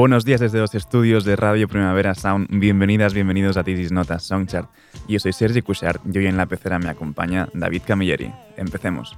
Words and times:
Buenos 0.00 0.24
días 0.24 0.40
desde 0.40 0.58
los 0.58 0.74
estudios 0.74 1.26
de 1.26 1.36
Radio 1.36 1.68
Primavera 1.68 2.14
Sound. 2.14 2.48
Bienvenidas, 2.48 3.12
bienvenidos 3.12 3.58
a 3.58 3.64
Tisis 3.64 3.92
Notas 3.92 4.22
Songchart. 4.22 4.70
Yo 5.06 5.20
soy 5.20 5.34
Sergi 5.34 5.60
Cushart 5.60 6.00
y 6.10 6.16
hoy 6.16 6.26
en 6.26 6.38
la 6.38 6.46
pecera 6.46 6.78
me 6.78 6.88
acompaña 6.88 7.50
David 7.52 7.82
Camilleri. 7.86 8.32
Empecemos. 8.56 9.14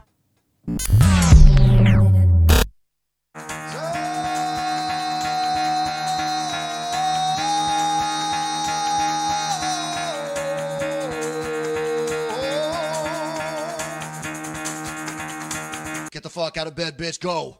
Get 16.11 16.25
the 16.25 16.29
fuck 16.29 16.57
out 16.57 16.67
of 16.67 16.75
bed, 16.75 16.97
bitch, 16.99 17.21
go. 17.21 17.57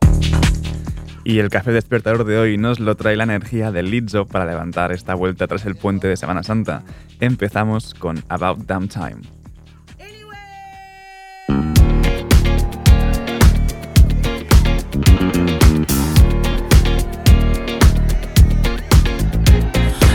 Y 1.25 1.39
el 1.39 1.51
café 1.51 1.71
despertador 1.71 2.25
de 2.25 2.37
hoy 2.37 2.59
nos 2.59 2.81
lo 2.81 2.97
trae 2.97 3.15
la 3.15 3.23
energía 3.23 3.71
del 3.71 3.91
Lizzo 3.91 4.27
para 4.27 4.45
levantar 4.45 4.91
esta 4.91 5.15
vuelta 5.15 5.47
tras 5.47 5.65
el 5.67 5.77
puente 5.77 6.09
de 6.09 6.17
Semana 6.17 6.43
Santa. 6.43 6.83
Empezamos 7.21 7.95
con 7.95 8.25
About 8.29 8.67
Damn 8.67 8.89
Time. 8.89 9.23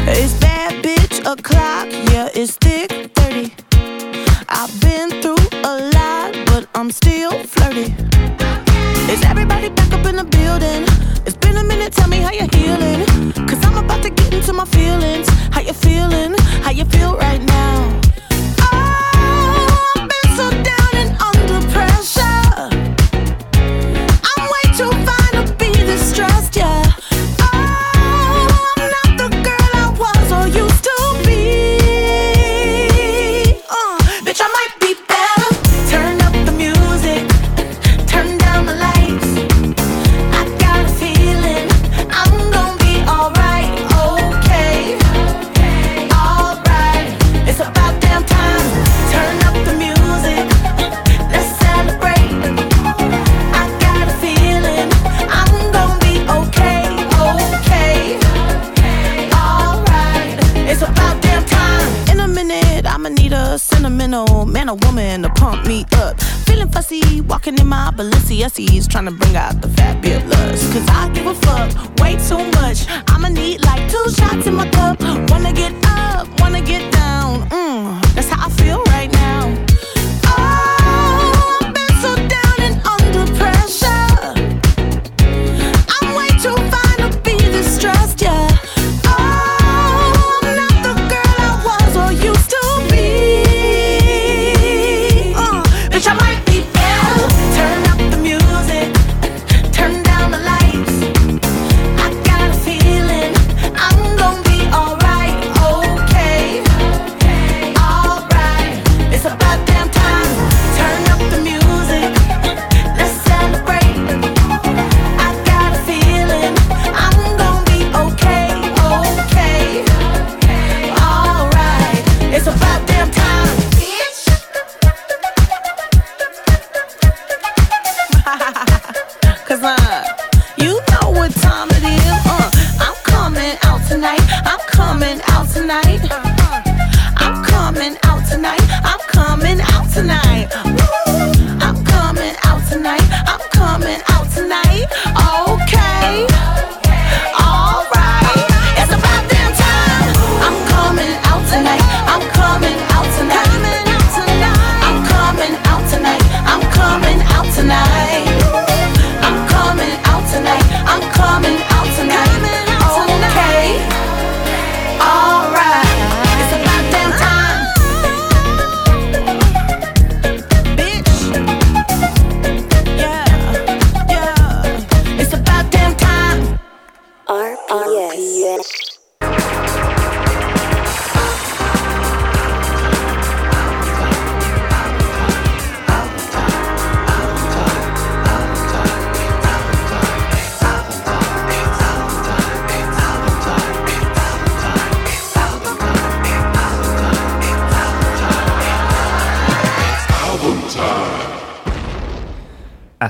It's 0.10 0.34
bad 0.42 0.84
bitch 0.84 1.20
o'clock, 1.26 1.88
yeah, 2.12 2.28
it's 2.34 2.58
thick 2.58 3.12
30. 3.16 3.54
I've 4.50 4.82
been 4.82 5.22
through 5.22 5.38
a 5.64 5.90
lot, 5.94 6.34
but 6.48 6.68
I'm 6.76 6.92
still 6.92 7.32
flirty. 7.44 8.07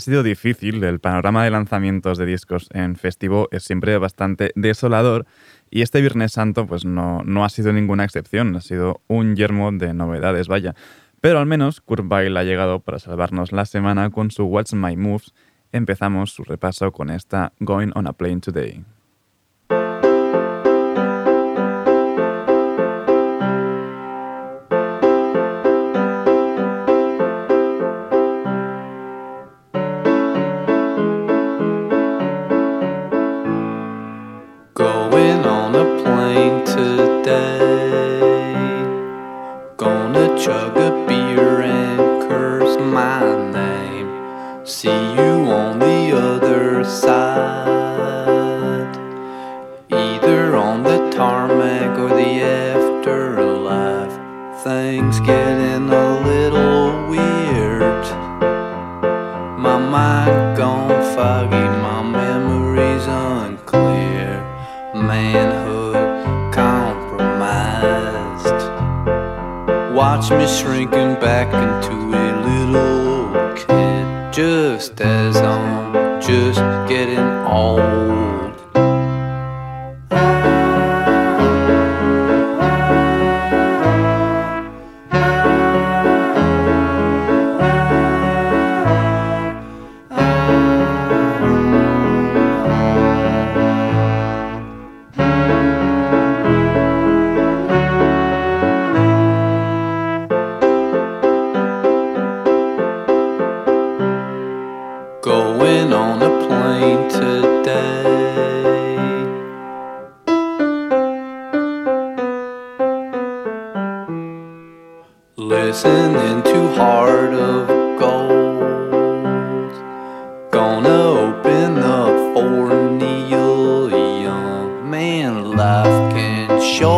Sido 0.07 0.23
difícil, 0.23 0.81
el 0.85 1.01
panorama 1.01 1.43
de 1.43 1.51
lanzamientos 1.51 2.17
de 2.17 2.25
discos 2.25 2.69
en 2.71 2.95
festivo 2.95 3.49
es 3.51 3.63
siempre 3.63 3.97
bastante 3.97 4.53
desolador 4.55 5.25
y 5.69 5.81
este 5.81 5.99
Viernes 5.99 6.31
Santo 6.31 6.65
pues 6.65 6.85
no, 6.85 7.23
no 7.25 7.43
ha 7.43 7.49
sido 7.49 7.73
ninguna 7.73 8.05
excepción, 8.05 8.55
ha 8.55 8.61
sido 8.61 9.01
un 9.07 9.35
yermo 9.35 9.69
de 9.73 9.93
novedades, 9.93 10.47
vaya. 10.47 10.75
Pero 11.19 11.39
al 11.39 11.45
menos 11.45 11.81
Kurt 11.81 12.09
Weill 12.09 12.37
ha 12.37 12.45
llegado 12.45 12.79
para 12.79 12.99
salvarnos 12.99 13.51
la 13.51 13.65
semana 13.65 14.09
con 14.09 14.31
su 14.31 14.45
What's 14.45 14.73
My 14.73 14.95
Moves. 14.95 15.33
Empezamos 15.73 16.31
su 16.31 16.45
repaso 16.45 16.93
con 16.93 17.09
esta 17.09 17.51
Going 17.59 17.91
on 17.93 18.07
a 18.07 18.13
Plane 18.13 18.39
Today. 18.39 18.85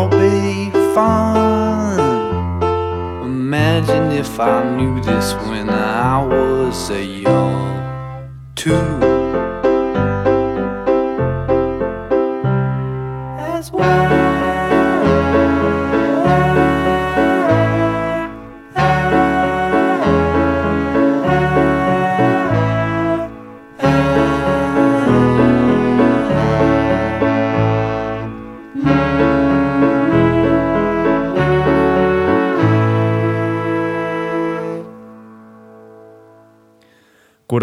Be 0.10 0.72
fun. 0.94 2.00
Imagine 3.24 4.12
if 4.12 4.40
I 4.40 4.64
knew 4.76 5.02
this 5.02 5.34
when 5.48 5.70
I 5.70 6.24
was 6.26 6.90
a 6.90 7.04
young 7.04 8.30
two. 8.56 9.19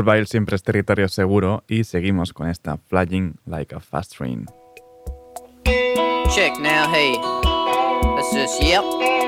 Weill 0.02 0.26
siempre 0.26 0.56
es 0.56 0.62
territorio 0.62 1.08
seguro 1.08 1.64
y 1.68 1.84
seguimos 1.84 2.32
con 2.32 2.48
esta 2.48 2.76
Flying 2.76 3.36
Like 3.46 3.74
a 3.74 3.80
Fast 3.80 4.16
Train. 4.16 4.46
Check 6.34 6.58
now, 6.58 6.86
hey. 6.92 7.16
That's. 8.16 9.25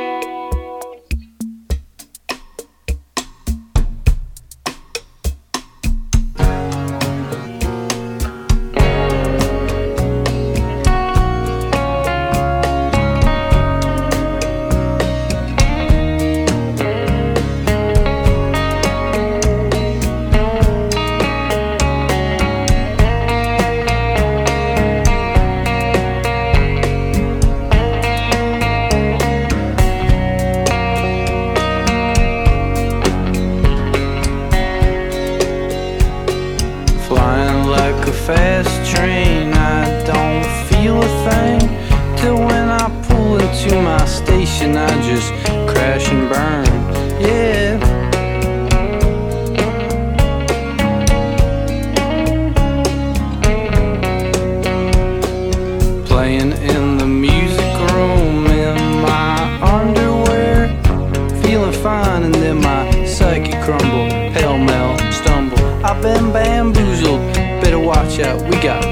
Fine 61.82 62.24
and 62.24 62.34
then 62.34 62.60
my 62.60 63.04
psyche 63.04 63.52
crumble, 63.62 64.08
pell 64.32 64.58
mell, 64.58 64.98
stumble. 65.12 65.58
I've 65.84 66.02
been 66.02 66.32
bamboozled, 66.32 67.20
better 67.62 67.78
watch 67.78 68.18
out, 68.18 68.42
we 68.42 68.60
got 68.60 68.82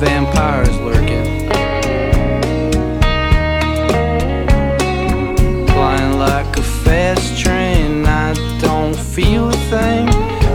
vampires 0.00 0.76
lurking. 0.78 1.48
Flying 5.68 6.18
like 6.18 6.56
a 6.56 6.62
fast 6.62 7.38
train, 7.38 8.04
I 8.06 8.34
don't 8.60 8.96
feel 8.96 9.48
a 9.48 9.58
thing. 9.70 10.06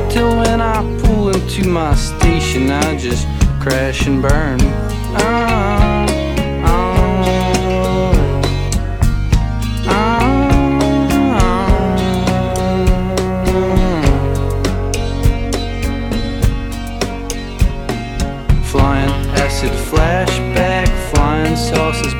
Till 0.09 0.35
when 0.35 0.59
I 0.59 0.81
pull 1.03 1.29
into 1.29 1.69
my 1.69 1.95
station, 1.95 2.69
I 2.69 2.97
just 2.97 3.25
crash 3.61 4.07
and 4.07 4.21
burn. 4.21 4.59
Ah, 5.19 6.05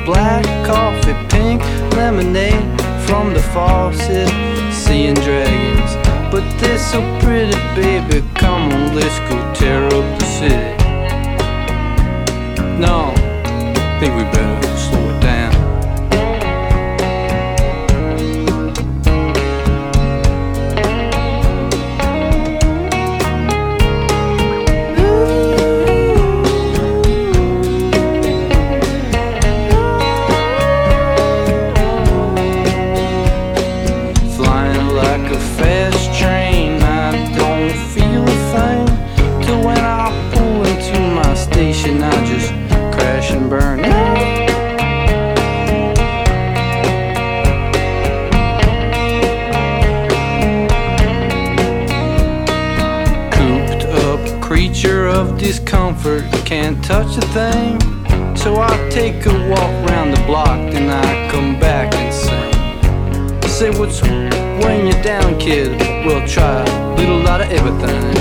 black 0.08 0.42
coffee, 0.66 1.12
pink 1.28 1.60
lemonade 1.94 2.64
from 3.06 3.34
the 3.34 3.42
faucet, 3.52 4.26
seeing 4.72 5.12
dragons. 5.12 5.92
But 6.32 6.44
they're 6.58 6.78
so 6.78 7.00
pretty, 7.20 7.58
baby. 7.76 8.26
Come 8.34 8.72
on, 8.72 8.96
let's 8.96 9.18
go 9.28 9.36
tear 9.52 9.84
up 9.84 10.18
the 10.18 10.24
city. 10.24 10.72
No, 12.80 13.12
I 13.14 13.98
think 14.00 14.16
we 14.16 14.22
better 14.32 14.57
We'll 66.08 66.26
try 66.26 66.62
a 66.62 66.94
little 66.96 67.18
lot 67.18 67.42
of 67.42 67.50
everything. 67.50 68.14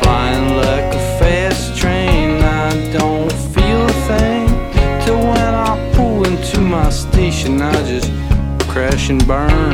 Flying 0.00 0.56
like 0.56 0.94
a 0.94 1.02
fast 1.18 1.76
train, 1.76 2.40
I 2.42 2.92
don't 2.92 3.32
feel 3.32 3.84
a 3.84 3.92
thing. 4.06 4.46
Till 5.04 5.18
when 5.18 5.54
I 5.68 5.92
pull 5.94 6.24
into 6.24 6.60
my 6.60 6.90
station, 6.90 7.60
I 7.60 7.72
just 7.82 8.12
crash 8.68 9.10
and 9.10 9.26
burn. 9.26 9.71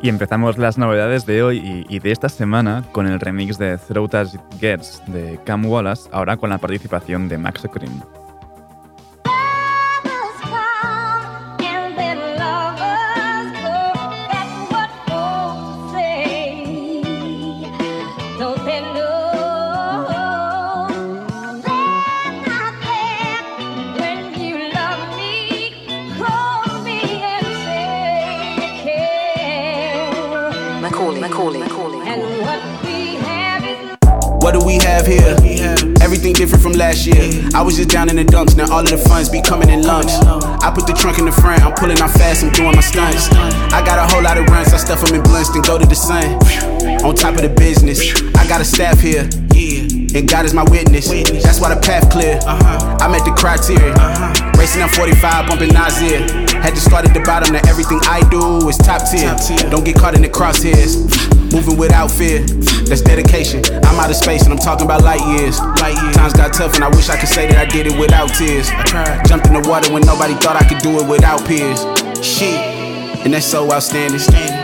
Y 0.00 0.08
empezamos 0.08 0.58
las 0.58 0.78
novedades 0.78 1.26
de 1.26 1.42
hoy 1.42 1.84
y, 1.88 1.98
de 1.98 2.12
esta 2.12 2.28
semana 2.28 2.84
con 2.92 3.08
el 3.08 3.18
remix 3.18 3.58
de 3.58 3.76
Throat 3.78 4.14
As 4.14 4.34
It 4.34 4.40
Gets 4.60 5.02
de 5.08 5.40
Cam 5.44 5.66
Wallace, 5.66 6.08
ahora 6.12 6.36
con 6.36 6.50
la 6.50 6.58
participación 6.58 7.28
de 7.28 7.36
Max 7.36 7.66
Cream. 7.72 8.00
Last 36.78 37.06
year. 37.06 37.28
I 37.54 37.60
was 37.60 37.76
just 37.76 37.90
down 37.90 38.08
in 38.08 38.16
the 38.16 38.24
dumps, 38.24 38.54
now 38.54 38.70
all 38.72 38.80
of 38.80 38.88
the 38.88 38.96
funds 38.96 39.28
be 39.28 39.42
coming 39.42 39.68
in 39.68 39.82
lumps. 39.82 40.14
I 40.62 40.70
put 40.72 40.86
the 40.86 40.94
trunk 40.94 41.18
in 41.18 41.26
the 41.26 41.32
front, 41.32 41.62
I'm 41.62 41.74
pulling 41.74 42.00
out 42.00 42.10
fast, 42.10 42.44
I'm 42.44 42.52
doing 42.52 42.74
my 42.74 42.80
stunts. 42.80 43.28
I 43.74 43.84
got 43.84 43.98
a 43.98 44.06
whole 44.14 44.22
lot 44.22 44.38
of 44.38 44.46
runs, 44.46 44.72
I 44.72 44.78
stuff 44.78 45.04
them 45.04 45.16
in 45.16 45.22
blunts, 45.22 45.50
then 45.50 45.62
go 45.62 45.76
to 45.76 45.84
the 45.84 45.98
sun. 45.98 46.38
On 47.04 47.14
top 47.14 47.34
of 47.34 47.42
the 47.42 47.50
business, 47.50 48.00
I 48.38 48.46
got 48.46 48.60
a 48.60 48.64
staff 48.64 49.00
here. 49.00 49.28
And 50.14 50.26
God 50.28 50.46
is 50.46 50.54
my 50.54 50.64
witness. 50.70 51.10
That's 51.42 51.60
why 51.60 51.74
the 51.74 51.80
path 51.80 52.10
clear. 52.10 52.38
Uh-huh. 52.46 52.96
I'm 53.00 53.12
at 53.12 53.24
the 53.26 53.32
criteria. 53.32 53.92
Uh-huh. 53.92 54.52
Racing 54.56 54.82
on 54.82 54.88
45, 54.88 55.48
bumping 55.48 55.68
Nasir. 55.68 56.24
Had 56.62 56.74
to 56.74 56.80
start 56.80 57.04
at 57.04 57.12
the 57.12 57.20
bottom, 57.20 57.52
now 57.52 57.60
everything 57.68 58.00
I 58.04 58.26
do 58.30 58.68
is 58.68 58.78
top 58.78 59.02
tier. 59.10 59.34
Don't 59.70 59.84
get 59.84 59.96
caught 59.96 60.14
in 60.14 60.22
the 60.22 60.28
crosshairs. 60.28 61.37
Moving 61.50 61.78
without 61.78 62.10
fear, 62.10 62.40
that's 62.84 63.00
dedication. 63.00 63.64
I'm 63.84 63.98
out 63.98 64.10
of 64.10 64.16
space 64.16 64.44
and 64.44 64.52
I'm 64.52 64.58
talking 64.58 64.84
about 64.84 65.02
light 65.02 65.24
years. 65.38 65.60
Light 65.80 65.96
years. 66.02 66.16
Times 66.16 66.32
got 66.34 66.52
tough 66.52 66.74
and 66.74 66.84
I 66.84 66.88
wish 66.88 67.08
I 67.08 67.16
could 67.16 67.28
say 67.28 67.46
that 67.48 67.56
I 67.56 67.64
did 67.64 67.86
it 67.86 67.98
without 67.98 68.28
tears. 68.34 68.68
Jumped 69.28 69.46
in 69.46 69.54
the 69.54 69.64
water 69.68 69.92
when 69.92 70.02
nobody 70.02 70.34
thought 70.34 70.56
I 70.56 70.68
could 70.68 70.82
do 70.82 71.00
it 71.00 71.08
without 71.08 71.44
peers. 71.46 71.80
Shit, 72.24 72.60
and 73.24 73.32
that's 73.32 73.46
so 73.46 73.70
outstanding. 73.72 74.20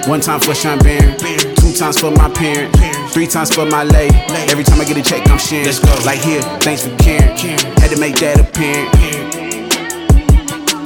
One 0.09 0.21
time 0.21 0.41
for 0.41 0.55
Sean 0.55 0.79
Baron, 0.81 1.17
two 1.57 1.73
times 1.73 1.99
for 1.99 2.11
my 2.11 2.29
parents. 2.29 2.79
three 3.15 3.27
times 3.27 3.55
for 3.55 3.65
my 3.65 3.85
lady. 3.85 4.17
Every 4.53 4.65
time 4.65 4.81
I 4.81 4.85
get 4.85 4.99
a 4.99 5.03
check, 5.03 5.29
I'm 5.31 5.39
sharing. 5.39 5.65
Let's 5.65 5.79
go. 5.79 5.89
Like 6.05 6.21
here, 6.21 6.43
thanks 6.61 6.87
for 6.87 6.95
caring. 6.99 7.37
Had 7.81 7.91
to 7.91 7.99
make 7.99 8.17
that 8.17 8.41
apparent. 8.41 8.93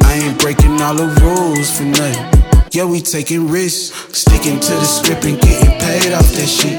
I 0.04 0.14
ain't 0.14 0.38
breaking 0.38 0.80
all 0.80 0.94
the 0.94 1.08
rules 1.20 1.76
for 1.76 1.84
nothing. 1.84 2.37
Yeah, 2.70 2.84
we 2.84 3.00
taking 3.00 3.48
risks, 3.48 3.96
sticking 4.12 4.60
to 4.60 4.72
the 4.72 4.84
script 4.84 5.24
and 5.24 5.40
getting 5.40 5.72
paid 5.80 6.12
off 6.12 6.28
that 6.36 6.46
shit. 6.46 6.76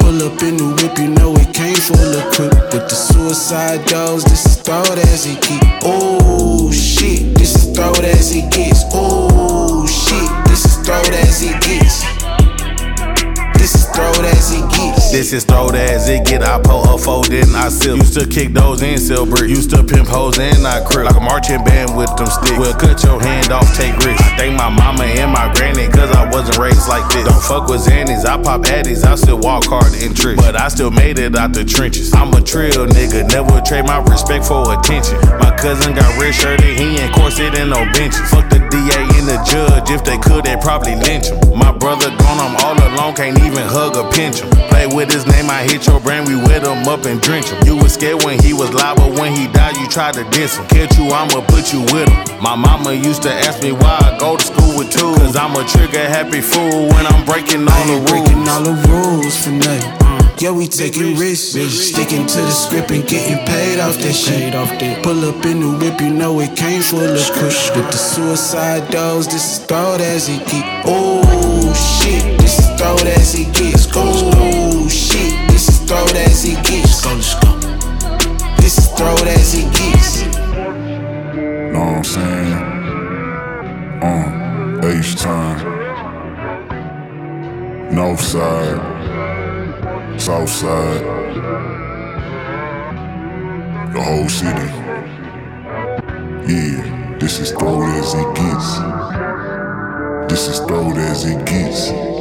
Pull 0.00 0.20
up 0.28 0.42
in 0.42 0.58
the 0.58 0.68
whip, 0.76 0.98
you 0.98 1.08
know 1.08 1.32
it 1.36 1.54
came 1.54 1.74
full 1.74 1.96
of 1.96 2.32
crip. 2.34 2.52
With 2.72 2.86
the 2.90 2.94
suicide 2.94 3.82
dogs, 3.86 4.24
this 4.24 4.44
is 4.44 4.56
throwed 4.60 4.98
as 4.98 5.24
it 5.26 5.40
get. 5.40 5.62
Oh 5.84 6.70
shit, 6.70 7.34
this 7.34 7.56
is 7.56 7.74
throwed 7.74 8.04
as 8.04 8.36
it 8.36 8.52
gets. 8.52 8.84
Oh 8.92 9.86
shit, 9.86 10.28
this 10.50 10.66
is 10.66 10.76
throwed 10.84 11.14
as 11.24 11.42
it 11.42 11.56
gets. 11.64 12.04
This 13.56 13.74
is 13.74 13.86
throwed 13.88 14.26
as 14.36 14.52
it 14.52 14.68
gets. 14.68 15.01
This 15.12 15.34
is 15.34 15.44
throwed 15.44 15.74
as 15.74 16.08
it 16.08 16.24
get. 16.24 16.42
I 16.42 16.58
pull 16.58 16.88
a 16.88 16.96
fold, 16.96 17.26
then 17.26 17.54
I 17.54 17.68
sip. 17.68 18.00
Used 18.00 18.16
to 18.18 18.26
kick 18.26 18.54
those 18.54 18.80
in 18.80 18.96
silver. 18.96 19.44
Used 19.44 19.68
to 19.76 19.84
pimp 19.84 20.08
hoes 20.08 20.38
and 20.38 20.66
I 20.66 20.80
crip. 20.88 21.04
Like 21.04 21.16
a 21.16 21.20
marching 21.20 21.62
band 21.62 21.94
with 21.94 22.08
them 22.16 22.32
sticks. 22.32 22.56
Well, 22.56 22.72
cut 22.72 23.04
your 23.04 23.20
hand 23.20 23.52
off, 23.52 23.68
take 23.76 23.92
risks. 24.00 24.24
I 24.24 24.36
thank 24.40 24.56
my 24.56 24.70
mama 24.70 25.04
and 25.04 25.30
my 25.30 25.52
granny, 25.52 25.86
cause 25.92 26.08
I 26.16 26.24
wasn't 26.32 26.56
raised 26.56 26.88
like 26.88 27.04
this. 27.12 27.28
Don't 27.28 27.44
fuck 27.44 27.68
with 27.68 27.84
Xannies, 27.84 28.24
I 28.24 28.40
pop 28.42 28.62
addies. 28.62 29.04
I 29.04 29.14
still 29.16 29.38
walk 29.38 29.64
hard 29.68 29.92
and 29.92 30.16
trick. 30.16 30.38
But 30.38 30.56
I 30.56 30.68
still 30.68 30.90
made 30.90 31.18
it 31.18 31.36
out 31.36 31.52
the 31.52 31.66
trenches. 31.66 32.14
I'm 32.14 32.32
a 32.32 32.40
trill 32.40 32.88
nigga, 32.88 33.28
never 33.28 33.60
trade 33.60 33.84
my 33.84 34.00
respect 34.08 34.46
for 34.46 34.64
attention. 34.72 35.20
My 35.36 35.52
cousin 35.60 35.92
got 35.92 36.08
red 36.16 36.32
shirted, 36.32 36.72
he 36.80 36.96
ain't 36.96 37.12
corset 37.12 37.54
and 37.60 37.68
no 37.68 37.84
benches. 37.92 38.32
Fuck 38.32 38.48
the 38.48 38.64
DA 38.72 39.04
and 39.20 39.28
the 39.28 39.36
judge, 39.44 39.90
if 39.90 40.04
they 40.04 40.16
could, 40.16 40.44
they 40.48 40.56
probably 40.56 40.96
lynch 40.96 41.28
him. 41.28 41.36
My 41.52 41.70
brother 41.70 42.08
gone, 42.16 42.40
I'm 42.40 42.56
all 42.64 42.80
alone, 42.80 43.14
can't 43.14 43.36
even 43.44 43.68
hug 43.68 43.98
or 44.00 44.10
pinch 44.10 44.40
him. 44.40 44.71
Play 44.82 44.96
with 44.96 45.12
his 45.12 45.24
name, 45.26 45.48
I 45.48 45.62
hit 45.62 45.86
your 45.86 46.00
brain, 46.00 46.24
we 46.24 46.34
wet 46.34 46.66
him 46.66 46.88
up 46.88 47.04
and 47.06 47.20
drench 47.20 47.50
him. 47.50 47.62
You 47.64 47.76
was 47.76 47.94
scared 47.94 48.24
when 48.24 48.42
he 48.42 48.52
was 48.52 48.74
live, 48.74 48.96
but 48.96 49.12
when 49.14 49.30
he 49.30 49.46
died, 49.46 49.76
you 49.76 49.86
tried 49.86 50.14
to 50.14 50.24
diss 50.30 50.56
him. 50.56 50.66
Catch 50.66 50.98
you, 50.98 51.06
I'ma 51.06 51.46
put 51.46 51.72
you 51.72 51.82
with 51.94 52.08
him. 52.10 52.42
My 52.42 52.56
mama 52.56 52.92
used 52.92 53.22
to 53.22 53.30
ask 53.30 53.62
me 53.62 53.70
why 53.70 53.94
I 54.02 54.18
go 54.18 54.36
to 54.36 54.42
school 54.42 54.76
with 54.76 54.90
two. 54.90 55.14
Cause 55.22 55.36
I'm 55.36 55.54
a 55.54 55.62
trigger 55.68 56.02
happy 56.02 56.40
fool 56.40 56.88
when 56.90 57.06
I'm 57.06 57.24
breaking 57.24 57.62
all 57.62 57.70
I 57.70 57.86
the 57.86 57.92
ain't 57.92 58.08
breaking 58.10 58.38
rules. 58.42 58.48
all 58.48 58.62
the 58.64 58.74
rules 58.90 59.36
for 59.44 59.50
nothing. 59.50 60.34
Yeah, 60.40 60.50
we 60.50 60.66
taking 60.66 61.14
risks, 61.14 61.54
sticking 61.54 62.26
to 62.26 62.40
the 62.42 62.50
script 62.50 62.90
and 62.90 63.06
getting 63.06 63.38
paid 63.46 63.78
off 63.78 63.98
that 63.98 64.12
shit. 64.12 64.52
Pull 65.04 65.24
up 65.30 65.46
in 65.46 65.60
the 65.60 65.78
whip, 65.78 66.00
you 66.00 66.10
know 66.10 66.40
it 66.40 66.56
came 66.56 66.82
full 66.82 66.98
of 66.98 67.30
push. 67.38 67.70
With 67.70 67.86
the 67.92 67.98
suicide 67.98 68.90
doors, 68.90 69.26
this 69.28 69.58
is 69.58 69.64
throw 69.64 69.94
as 70.00 70.28
it 70.28 70.44
get. 70.48 70.82
Oh 70.86 71.22
shit, 72.02 72.40
this 72.40 72.58
is 72.58 72.66
throw 72.80 72.96
as 73.14 73.38
it 73.38 73.54
gets. 73.54 73.82
Shit, 73.92 74.51
this 75.92 76.08
is 76.08 76.22
throw 76.22 76.24
as 76.24 76.44
it 76.44 76.64
gets. 76.64 77.02
This 78.60 78.78
is 78.78 78.88
throw 78.92 79.14
as 79.26 79.54
it 79.54 79.68
gets. 79.74 80.22
Know 81.72 81.80
what 81.80 81.96
I'm 81.96 82.04
saying? 82.04 82.52
Uh, 84.02 84.26
H 84.88 85.16
time. 85.16 85.58
North 87.94 88.20
side. 88.20 88.80
South 90.20 90.48
side. 90.48 91.04
The 93.92 94.00
whole 94.02 94.28
city. 94.28 94.68
Yeah, 96.50 97.16
this 97.18 97.38
is 97.38 97.50
throwed 97.52 97.90
as 97.90 98.14
it 98.14 98.34
gets. 98.34 98.78
This 100.30 100.48
is 100.48 100.58
throwed 100.66 100.96
as 100.96 101.24
it 101.26 101.44
gets. 101.44 102.11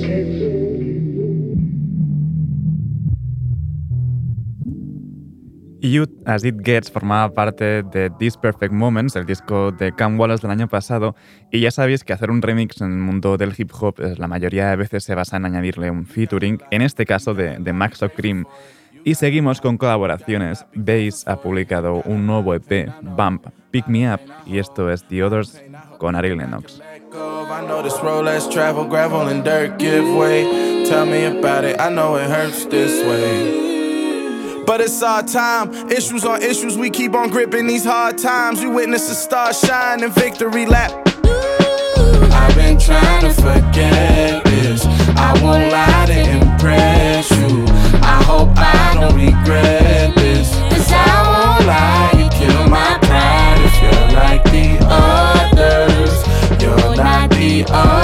Youth 5.82 6.12
As 6.26 6.44
It 6.44 6.58
Gets 6.64 6.92
formaba 6.92 7.34
parte 7.34 7.82
de 7.82 8.12
These 8.20 8.38
Perfect 8.40 8.72
Moments, 8.72 9.16
el 9.16 9.26
disco 9.26 9.72
de 9.72 9.92
Cam 9.94 10.20
Wallace 10.20 10.44
del 10.44 10.52
año 10.52 10.68
pasado, 10.68 11.16
y 11.52 11.60
ya 11.60 11.72
sabéis 11.72 12.04
que 12.04 12.14
hacer 12.14 12.30
un 12.30 12.42
remix 12.42 12.82
en 12.82 12.92
el 12.92 13.00
mundo 13.00 13.36
del 13.38 13.54
hip 13.58 13.72
hop 13.80 13.96
eh, 14.00 14.14
la 14.18 14.28
mayoría 14.28 14.70
de 14.70 14.76
veces 14.76 15.04
se 15.04 15.16
basa 15.16 15.38
en 15.38 15.46
añadirle 15.46 15.90
un 15.90 16.06
featuring, 16.06 16.60
en 16.70 16.84
este 16.84 17.06
caso 17.06 17.34
de, 17.34 17.58
de 17.58 17.74
Max 17.74 18.04
O'Cream. 18.04 18.46
Y 19.04 19.16
seguimos 19.16 19.62
con 19.62 19.78
colaboraciones. 19.78 20.66
Bass 20.76 21.28
ha 21.28 21.42
publicado 21.42 22.04
un 22.06 22.28
nuevo 22.28 22.54
EP, 22.54 22.92
Bump, 23.02 23.48
Pick 23.72 23.88
Me 23.88 24.14
Up, 24.14 24.20
y 24.46 24.60
esto 24.60 24.92
es 24.92 25.04
The 25.08 25.24
Others 25.24 25.64
con 25.98 26.16
Ari 26.16 26.36
Lennox. 26.36 26.80
I 27.52 27.66
know 27.66 27.82
this 27.82 28.00
road 28.02 28.26
less 28.26 28.48
travel, 28.48 28.88
gravel 28.88 29.28
and 29.28 29.44
dirt 29.44 29.80
give 29.80 30.06
way. 30.16 30.86
Tell 30.88 31.06
me 31.06 31.26
about 31.26 31.66
it, 31.66 31.80
I 31.80 31.90
know 31.90 32.18
it 32.18 32.30
hurts 32.30 32.66
this 32.70 33.04
way. 33.04 33.71
But 34.66 34.80
it's 34.80 35.02
our 35.02 35.24
time, 35.24 35.74
issues 35.90 36.24
on 36.24 36.42
issues, 36.42 36.78
we 36.78 36.90
keep 36.90 37.14
on 37.14 37.30
gripping 37.30 37.68
these 37.68 37.84
hard 37.84 38.18
times. 38.18 38.62
We 38.62 38.68
witness 38.68 39.10
the 39.10 39.16
stars 39.16 39.60
shine 39.60 40.04
and 40.04 40.14
victory 40.14 40.66
lap. 40.66 40.92
I've 41.26 42.56
been 42.56 42.80
trying 42.80 43.22
to 43.22 43.34
forget 43.34 44.44
this. 44.46 44.86
I 45.18 45.34
won't 45.44 45.72
lie 45.72 46.06
to 46.08 46.32
impress 46.32 47.30
you. 47.32 47.66
I 48.02 48.24
hope 48.24 48.50
I 48.56 48.94
don't 49.00 49.16
regret 49.16 50.16
this. 50.16 50.56
Cause 50.70 50.92
I 50.92 51.06
won't 51.32 51.68
lie, 51.68 52.12
you 52.18 52.30
kill 52.30 52.70
my 52.70 52.98
pride 53.02 53.60
if 53.66 53.82
you're 53.82 54.12
like 54.18 54.44
the 54.46 54.78
others. 54.90 56.14
You're 56.62 56.96
not 56.96 57.30
the 57.32 57.66
others. 57.70 58.01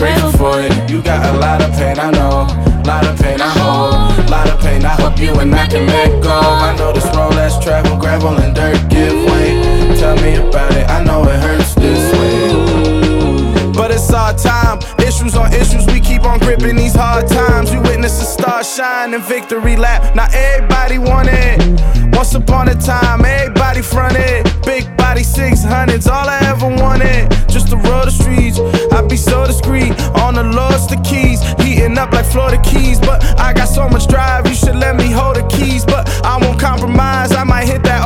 Grateful 0.00 0.32
for 0.32 0.60
it. 0.60 0.72
You 0.90 1.02
got 1.02 1.20
a 1.34 1.38
lot 1.38 1.60
of 1.60 1.70
pain, 1.72 1.98
I 1.98 2.10
know. 2.10 2.48
Lot 2.88 3.06
of 3.06 3.20
pain, 3.20 3.38
I 3.38 3.50
hold. 3.60 4.30
Lot 4.30 4.48
of 4.48 4.58
pain, 4.58 4.82
I 4.82 4.94
hope 5.02 5.18
you 5.18 5.34
and 5.34 5.54
I 5.54 5.66
can 5.68 5.86
let 5.86 6.22
go. 6.22 6.40
I 6.40 6.74
know 6.78 6.90
this 6.90 7.04
road 7.14 7.34
less 7.34 7.62
travel, 7.62 7.98
gravel 7.98 8.34
and 8.40 8.54
dirt 8.54 8.80
give 8.88 9.18
way. 9.30 9.60
Tell 10.00 10.16
me 10.16 10.36
about 10.36 10.72
it, 10.72 10.88
I 10.88 11.04
know 11.04 11.22
it 11.24 11.38
hurts 11.44 11.74
this 11.74 12.04
way. 12.18 13.72
But 13.72 13.90
it's 13.90 14.10
our 14.10 14.32
time, 14.32 14.78
issues 15.20 15.36
on 15.36 15.52
issues, 15.52 15.86
we 15.86 16.00
keep 16.00 16.22
on 16.22 16.38
gripping 16.38 16.76
these 16.76 16.94
hard 16.94 17.26
times. 17.28 17.70
We 17.70 17.78
witness 17.80 18.20
a 18.22 18.24
star 18.24 18.64
shine 18.64 19.12
and 19.14 19.22
victory 19.22 19.76
lap. 19.76 20.14
Now 20.14 20.28
everybody 20.32 20.98
want 20.98 21.28
it. 21.30 22.14
Once 22.14 22.34
upon 22.34 22.68
a 22.68 22.74
time, 22.74 23.24
everybody 23.24 23.82
fronted. 23.82 24.44
Big 24.64 24.84
body 24.96 25.22
600s, 25.22 26.06
all 26.06 26.28
I 26.28 26.38
ever 26.44 26.68
wanted. 26.68 27.30
Just 27.48 27.68
to 27.68 27.76
roll 27.76 28.04
the 28.04 28.10
streets. 28.10 28.58
I 28.92 29.02
be 29.06 29.16
so 29.16 29.46
discreet. 29.46 29.92
On 30.24 30.34
the 30.34 30.44
lowest 30.44 30.88
the 30.88 30.96
keys. 30.96 31.40
Heating 31.62 31.98
up 31.98 32.12
like 32.12 32.26
Florida 32.26 32.60
Keys. 32.62 32.98
But 32.98 33.22
I 33.38 33.52
got 33.52 33.68
so 33.68 33.88
much 33.88 34.06
drive, 34.06 34.46
you 34.46 34.54
should 34.54 34.76
let 34.76 34.96
me 34.96 35.10
hold 35.10 35.36
the 35.36 35.46
keys. 35.48 35.84
But 35.84 36.08
I 36.24 36.38
won't 36.40 36.58
compromise, 36.58 37.32
I 37.32 37.44
might 37.44 37.66
hit 37.66 37.82
that 37.84 37.99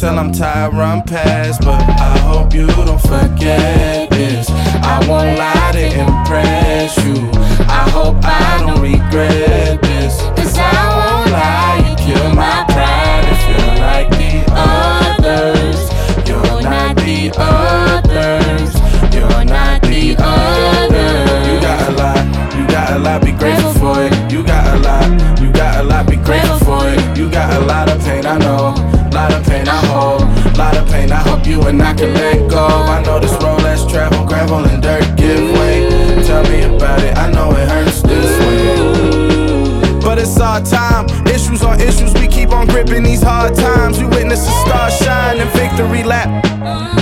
Till 0.00 0.18
I'm 0.18 0.32
tired, 0.32 0.72
run 0.72 1.02
past. 1.02 1.60
But 1.60 1.82
I 1.82 2.16
hope 2.20 2.54
you 2.54 2.66
don't 2.68 2.98
forget 3.02 4.08
this. 4.08 4.48
I 4.48 4.98
won't 5.06 5.36
lie 5.36 5.72
to 5.72 5.84
impress 5.84 6.96
you. 7.04 7.28
I 7.68 7.86
hope 7.90 8.16
I 8.24 8.60
don't 8.60 8.80
regret 8.80 9.59
you 31.50 31.60
and 31.62 31.82
I 31.82 31.92
can 31.94 32.14
let 32.14 32.48
go. 32.48 32.64
I 32.64 33.02
know 33.02 33.18
this 33.18 33.32
road 33.42 33.62
less 33.62 33.84
travel, 33.90 34.24
gravel 34.24 34.64
and 34.64 34.80
dirt 34.80 35.04
give 35.16 35.50
way. 35.58 35.88
Tell 36.24 36.42
me 36.44 36.62
about 36.62 37.02
it, 37.02 37.16
I 37.18 37.30
know 37.32 37.50
it 37.50 37.68
hurts 37.68 38.02
this 38.02 38.30
way. 38.46 40.00
But 40.00 40.18
it's 40.18 40.38
our 40.38 40.60
time, 40.62 41.06
issues 41.26 41.62
are 41.62 41.78
issues, 41.80 42.14
we 42.14 42.28
keep 42.28 42.50
on 42.50 42.66
gripping 42.68 43.02
these 43.02 43.22
hard 43.22 43.54
times. 43.54 43.98
We 43.98 44.06
witness 44.06 44.46
the 44.46 44.52
star 44.64 44.90
shine 44.90 45.38
and 45.40 45.50
victory 45.50 46.04
lap. 46.04 46.99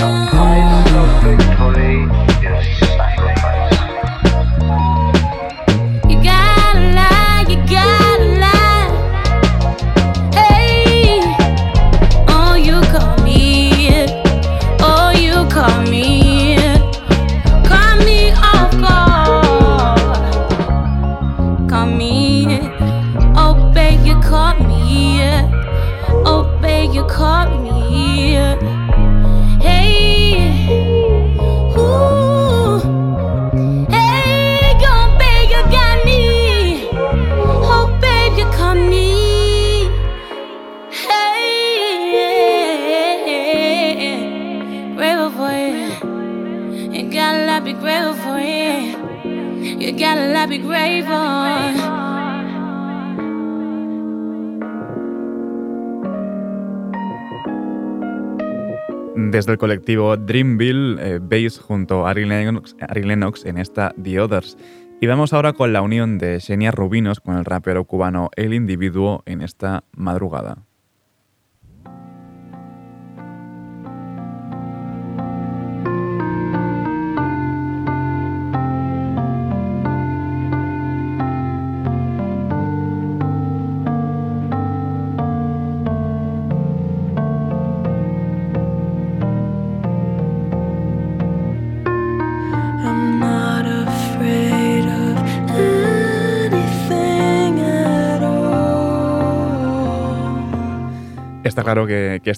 Desde 59.21 59.51
el 59.51 59.57
colectivo 59.57 60.15
Dreamville, 60.17 60.95
eh, 60.99 61.19
Bass 61.21 61.59
junto 61.59 62.07
a 62.07 62.11
Ari 62.11 62.25
Lennox, 62.25 62.75
Ari 62.79 63.03
Lennox 63.03 63.45
en 63.45 63.57
esta 63.57 63.93
The 64.01 64.21
Others. 64.21 64.57
Y 65.01 65.07
vamos 65.07 65.33
ahora 65.33 65.53
con 65.53 65.71
la 65.71 65.81
unión 65.81 66.17
de 66.17 66.39
Xenia 66.39 66.71
Rubinos 66.71 67.19
con 67.19 67.37
el 67.37 67.45
rapero 67.45 67.83
cubano 67.83 68.29
El 68.35 68.53
Individuo 68.53 69.21
en 69.25 69.41
esta 69.41 69.83
madrugada. 69.91 70.68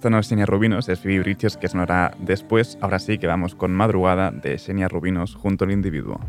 Esto 0.02 0.10
no 0.10 0.18
es 0.18 0.30
Xenia 0.30 0.48
Rubinos, 0.48 0.90
es 0.90 1.00
Phoebe 1.00 1.20
Bridges 1.20 1.58
que 1.58 1.68
sonará 1.68 2.16
después. 2.18 2.76
Ahora 2.82 2.98
sí 2.98 3.20
que 3.20 3.28
vamos 3.28 3.54
con 3.54 3.72
Madrugada 3.72 4.32
de 4.32 4.58
Xenia 4.58 4.88
Rubinos 4.88 5.36
junto 5.36 5.66
al 5.66 5.72
individuo. 5.72 6.20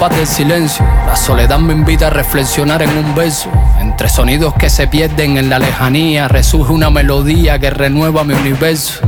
Compás 0.00 0.16
del 0.16 0.26
silencio. 0.26 0.82
La 1.06 1.14
soledad 1.14 1.58
me 1.58 1.74
invita 1.74 2.06
a 2.06 2.10
reflexionar 2.10 2.80
en 2.80 2.88
un 2.88 3.14
beso. 3.14 3.50
Entre 3.80 4.08
sonidos 4.08 4.54
que 4.54 4.70
se 4.70 4.86
pierden 4.86 5.36
en 5.36 5.50
la 5.50 5.58
lejanía, 5.58 6.26
resurge 6.26 6.72
una 6.72 6.88
melodía 6.88 7.58
que 7.58 7.68
renueva 7.68 8.24
mi 8.24 8.32
universo. 8.32 9.00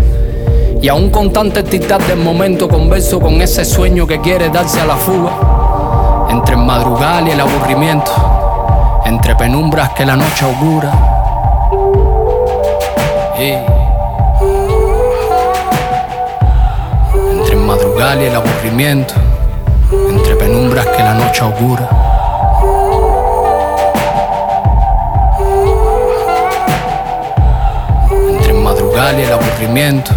Y 0.82 0.88
aún 0.88 1.08
con 1.08 1.32
tanta 1.32 1.60
entidad 1.60 1.98
del 2.00 2.18
momento 2.18 2.68
converso 2.68 3.18
con 3.20 3.40
ese 3.40 3.64
sueño 3.64 4.06
que 4.06 4.20
quiere 4.20 4.50
darse 4.50 4.80
a 4.80 4.84
la 4.84 4.96
fuga. 4.96 6.28
Entre 6.28 6.56
el 6.56 6.60
madrugal 6.60 7.26
y 7.26 7.30
el 7.30 7.40
aburrimiento. 7.40 9.00
Entre 9.06 9.34
penumbras 9.34 9.90
que 9.94 10.04
la 10.04 10.16
noche 10.16 10.44
augura. 10.44 10.92
Entre 17.38 17.54
el 17.54 17.60
madrugal 17.60 18.20
y 18.20 18.24
el 18.26 18.36
aburrimiento, 18.36 19.14
penumbras 20.42 20.84
que 20.88 21.02
la 21.04 21.14
noche 21.14 21.40
augura. 21.40 21.88
Entre 28.10 28.52
madrugal 28.52 29.20
y 29.20 29.22
el 29.22 29.32
aburrimiento. 29.32 30.10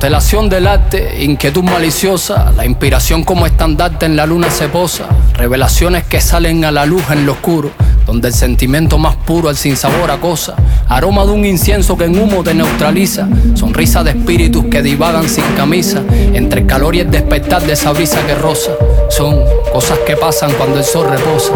Constelación 0.00 0.48
del 0.48 0.66
arte, 0.66 1.22
inquietud 1.22 1.62
maliciosa, 1.62 2.52
la 2.56 2.64
inspiración 2.64 3.22
como 3.22 3.44
estandarte 3.44 4.06
en 4.06 4.16
la 4.16 4.24
luna 4.24 4.48
se 4.48 4.66
posa. 4.70 5.04
Revelaciones 5.34 6.04
que 6.04 6.22
salen 6.22 6.64
a 6.64 6.70
la 6.70 6.86
luz 6.86 7.02
en 7.10 7.26
lo 7.26 7.32
oscuro, 7.32 7.70
donde 8.06 8.28
el 8.28 8.34
sentimiento 8.34 8.96
más 8.96 9.14
puro 9.16 9.50
al 9.50 9.58
sinsabor 9.58 10.10
acosa. 10.10 10.54
Aroma 10.88 11.26
de 11.26 11.32
un 11.32 11.44
incienso 11.44 11.98
que 11.98 12.06
en 12.06 12.18
humo 12.18 12.42
te 12.42 12.54
neutraliza. 12.54 13.28
Sonrisa 13.54 14.02
de 14.02 14.12
espíritus 14.12 14.64
que 14.70 14.80
divagan 14.80 15.28
sin 15.28 15.44
camisa, 15.54 16.02
entre 16.32 16.64
calor 16.64 16.94
y 16.94 17.00
el 17.00 17.10
despertar 17.10 17.60
de 17.60 17.74
esa 17.74 17.92
brisa 17.92 18.24
que 18.26 18.34
rosa. 18.34 18.70
Son 19.10 19.38
cosas 19.70 19.98
que 20.06 20.16
pasan 20.16 20.50
cuando 20.52 20.78
el 20.78 20.84
sol 20.84 21.10
reposa. 21.10 21.52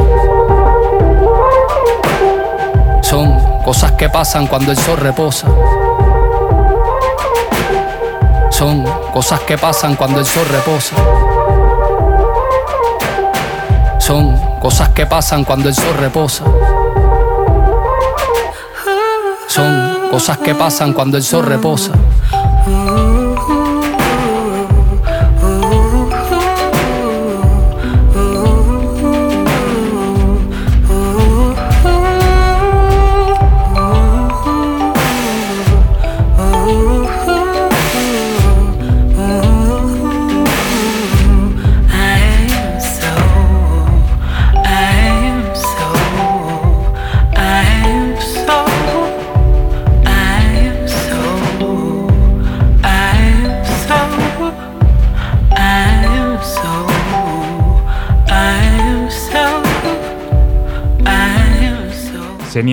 Son 3.02 3.38
cosas 3.64 3.92
que 3.92 4.10
pasan 4.10 4.46
cuando 4.48 4.70
el 4.70 4.76
sol 4.76 4.98
reposa. 4.98 5.48
Son 8.54 8.84
cosas 9.12 9.40
que 9.40 9.58
pasan 9.58 9.96
cuando 9.96 10.20
el 10.20 10.26
sol 10.26 10.46
reposa. 10.48 10.94
Son 13.98 14.38
cosas 14.60 14.90
que 14.90 15.06
pasan 15.06 15.42
cuando 15.42 15.68
el 15.68 15.74
sol 15.74 15.92
reposa. 15.98 16.44
Son 19.48 20.08
cosas 20.08 20.38
que 20.38 20.54
pasan 20.54 20.92
cuando 20.92 21.16
el 21.16 21.24
sol 21.24 21.44
reposa. 21.44 21.90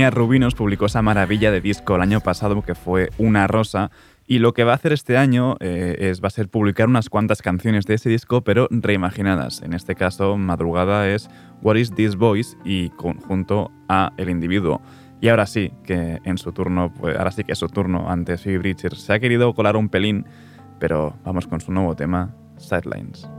Rubinos 0.10 0.56
publicó 0.56 0.86
esa 0.88 1.02
maravilla 1.02 1.52
de 1.52 1.62
disco 1.62 1.96
el 1.96 2.02
año 2.02 2.22
pasado 2.22 2.62
que 2.62 2.76
fue 2.76 3.10
Una 3.18 3.46
Rosa 3.48 3.92
y 4.26 4.40
lo 4.40 4.54
que 4.54 4.64
va 4.64 4.72
a 4.72 4.76
hacer 4.76 4.94
este 4.94 5.18
año 5.18 5.58
eh, 5.60 5.98
es, 6.00 6.24
va 6.24 6.28
a 6.28 6.32
ser 6.32 6.48
publicar 6.48 6.88
unas 6.88 7.10
cuantas 7.10 7.42
canciones 7.42 7.86
de 7.86 7.96
ese 7.96 8.10
disco 8.10 8.42
pero 8.42 8.68
reimaginadas. 8.72 9.62
En 9.62 9.74
este 9.74 9.96
caso, 9.96 10.38
Madrugada 10.38 11.10
es 11.10 11.30
What 11.62 11.76
is 11.76 11.94
This 11.94 12.16
Voice 12.16 12.58
y 12.64 12.90
conjunto 12.92 13.72
a 13.90 14.14
El 14.18 14.30
Individuo. 14.30 14.82
Y 15.20 15.28
ahora 15.28 15.46
sí, 15.46 15.72
que 15.84 16.20
en 16.24 16.38
su 16.38 16.52
turno, 16.52 16.94
pues 16.94 17.18
ahora 17.18 17.32
sí 17.32 17.44
que 17.44 17.52
es 17.52 17.60
su 17.60 17.68
turno 17.68 18.10
ante 18.10 18.38
Phoebe 18.38 18.58
Bridgers. 18.58 19.02
Se 19.02 19.14
ha 19.14 19.20
querido 19.20 19.54
colar 19.54 19.76
un 19.76 19.90
pelín, 19.90 20.26
pero 20.80 21.16
vamos 21.24 21.46
con 21.46 21.62
su 21.62 21.72
nuevo 21.72 21.96
tema, 21.96 22.34
Sidelines. 22.58 23.30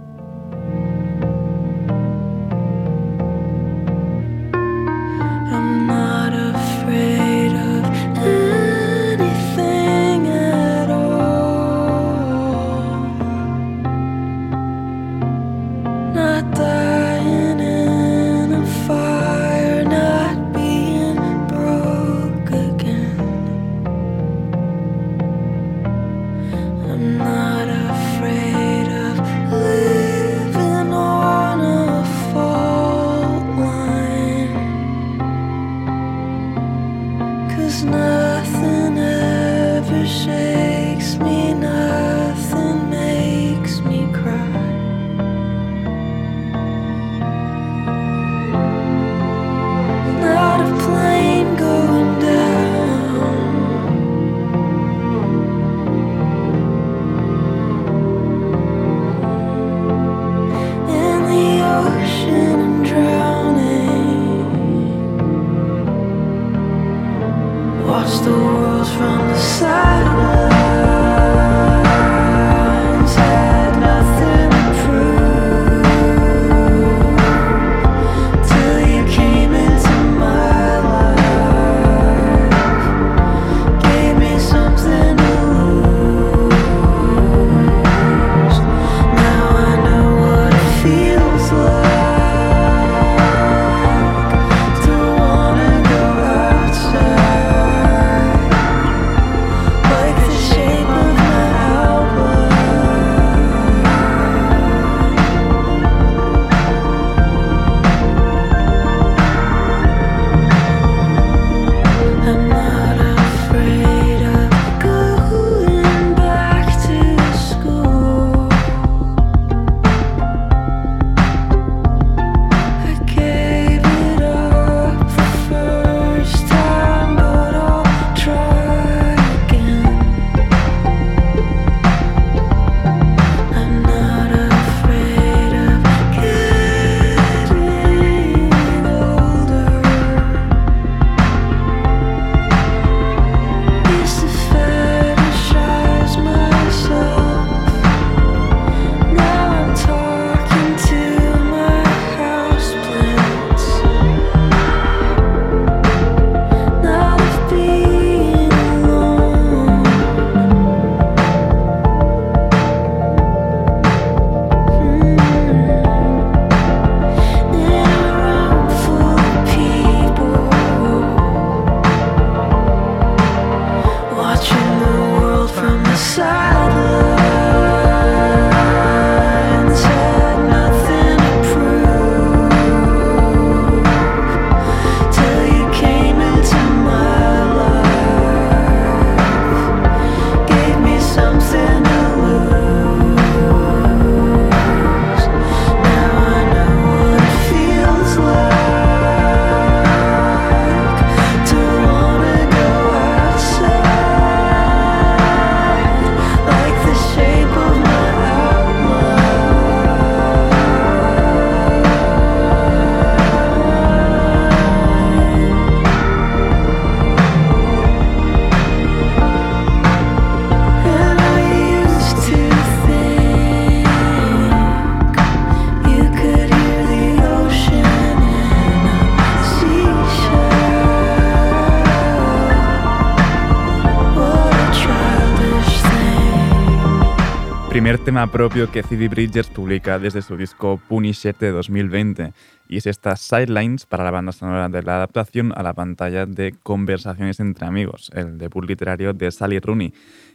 Tema 238.13 238.31
propio 238.31 238.71
que 238.71 238.83
Phoebe 238.83 239.09
Bridgers 239.09 239.49
publica 239.49 239.99
desde 239.99 240.21
su 240.21 240.37
disco 240.37 240.79
Punisher 240.87 241.35
de 241.35 241.51
2020 241.51 242.35
y 242.69 242.77
es 242.77 242.87
esta 242.87 243.17
Sidelines 243.17 243.87
para 243.87 244.05
la 244.05 244.11
banda 244.11 244.33
sonora 244.33 244.69
de 244.69 244.83
la 244.83 244.97
adaptación 244.97 245.55
a 245.57 245.63
la 245.63 245.73
pantalla 245.73 246.27
de 246.27 246.55
Conversaciones 246.63 247.41
entre 247.41 247.67
amigos, 247.67 248.11
el 248.13 248.37
debut 248.37 248.67
literario 248.67 249.15
de 249.15 249.31
Sally 249.31 249.61
Rooney. 249.61 249.95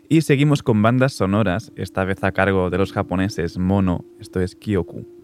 Y 0.10 0.22
seguimos 0.22 0.63
con 0.63 0.82
bandas 0.82 1.13
sonoras, 1.13 1.72
esta 1.76 2.04
vez 2.04 2.24
a 2.24 2.32
cargo 2.32 2.72
de 2.72 2.80
los 2.80 2.94
japoneses 2.94 3.60
Mono, 3.60 4.04
esto 4.20 4.42
es 4.42 4.56
Kyoku. 4.56 5.16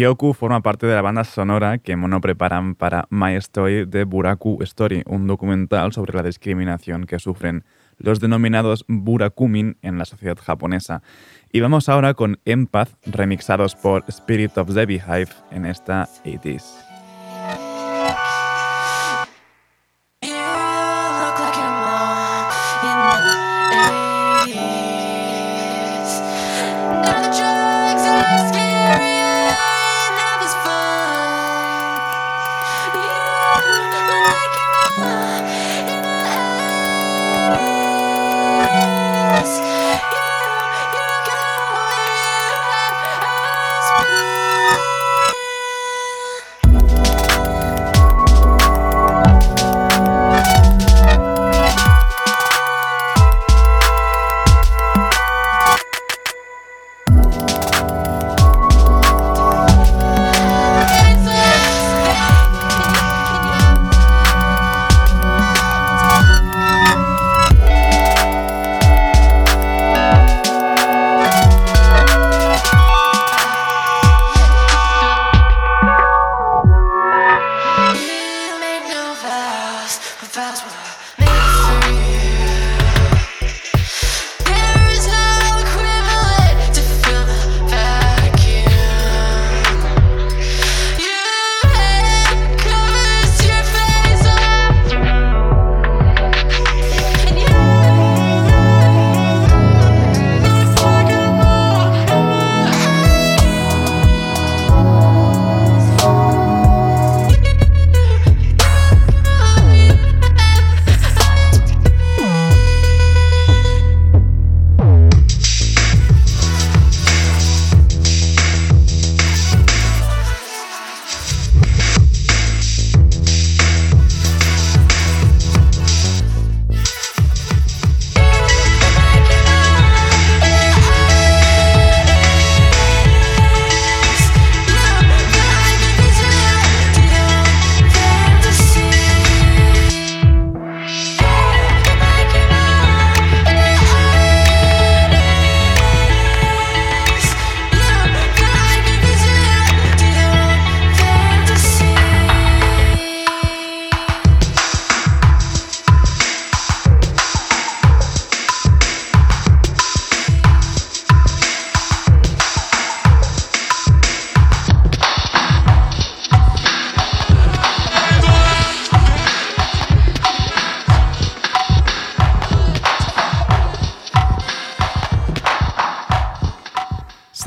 Kyoku 0.00 0.32
forma 0.32 0.62
parte 0.62 0.86
de 0.86 0.94
la 0.94 1.02
banda 1.02 1.24
sonora 1.24 1.76
que 1.76 1.94
Mono 1.94 2.22
preparan 2.22 2.74
para 2.74 3.06
My 3.10 3.34
Story 3.34 3.84
de 3.84 4.04
Buraku 4.04 4.62
Story, 4.62 5.02
un 5.04 5.26
documental 5.26 5.92
sobre 5.92 6.14
la 6.14 6.22
discriminación 6.22 7.04
que 7.04 7.18
sufren 7.18 7.64
los 7.98 8.18
denominados 8.18 8.86
Burakumin 8.88 9.76
en 9.82 9.98
la 9.98 10.06
sociedad 10.06 10.38
japonesa. 10.38 11.02
Y 11.52 11.60
vamos 11.60 11.90
ahora 11.90 12.14
con 12.14 12.40
Empath, 12.46 12.94
remixados 13.04 13.76
por 13.76 14.02
Spirit 14.08 14.56
of 14.56 14.72
the 14.72 14.86
Beehive 14.86 15.32
en 15.50 15.66
esta 15.66 16.08
80s. 16.24 16.89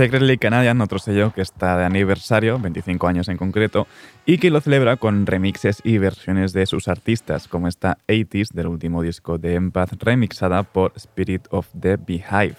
Secretly 0.03 0.37
Canadian, 0.37 0.81
otro 0.81 0.99
sello 0.99 1.31
que 1.31 1.41
está 1.41 1.77
de 1.77 1.85
aniversario, 1.85 2.59
25 2.59 3.07
años 3.07 3.29
en 3.29 3.37
concreto, 3.37 3.87
y 4.25 4.37
que 4.37 4.49
lo 4.49 4.59
celebra 4.59 4.97
con 4.97 5.25
remixes 5.25 5.79
y 5.81 5.97
versiones 5.97 6.51
de 6.51 6.65
sus 6.65 6.89
artistas, 6.89 7.47
como 7.47 7.69
esta 7.69 7.99
80s 8.09 8.51
del 8.51 8.67
último 8.67 9.01
disco 9.01 9.37
de 9.37 9.55
Empath, 9.55 9.93
remixada 10.03 10.63
por 10.63 10.91
Spirit 10.97 11.47
of 11.51 11.69
the 11.79 11.95
Beehive. 11.95 12.58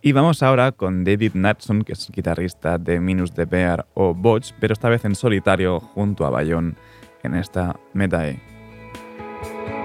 Y 0.00 0.12
vamos 0.12 0.42
ahora 0.42 0.72
con 0.72 1.04
David 1.04 1.32
Natson, 1.34 1.82
que 1.82 1.92
es 1.92 2.10
guitarrista 2.10 2.78
de 2.78 3.00
Minus 3.00 3.34
the 3.34 3.44
Bear 3.44 3.84
o 3.92 4.14
Botch, 4.14 4.52
pero 4.58 4.72
esta 4.72 4.88
vez 4.88 5.04
en 5.04 5.14
solitario 5.14 5.80
junto 5.80 6.24
a 6.24 6.30
Bayón 6.30 6.78
en 7.22 7.34
esta 7.34 7.78
Metae. 7.92 8.40
Seems 9.42 9.77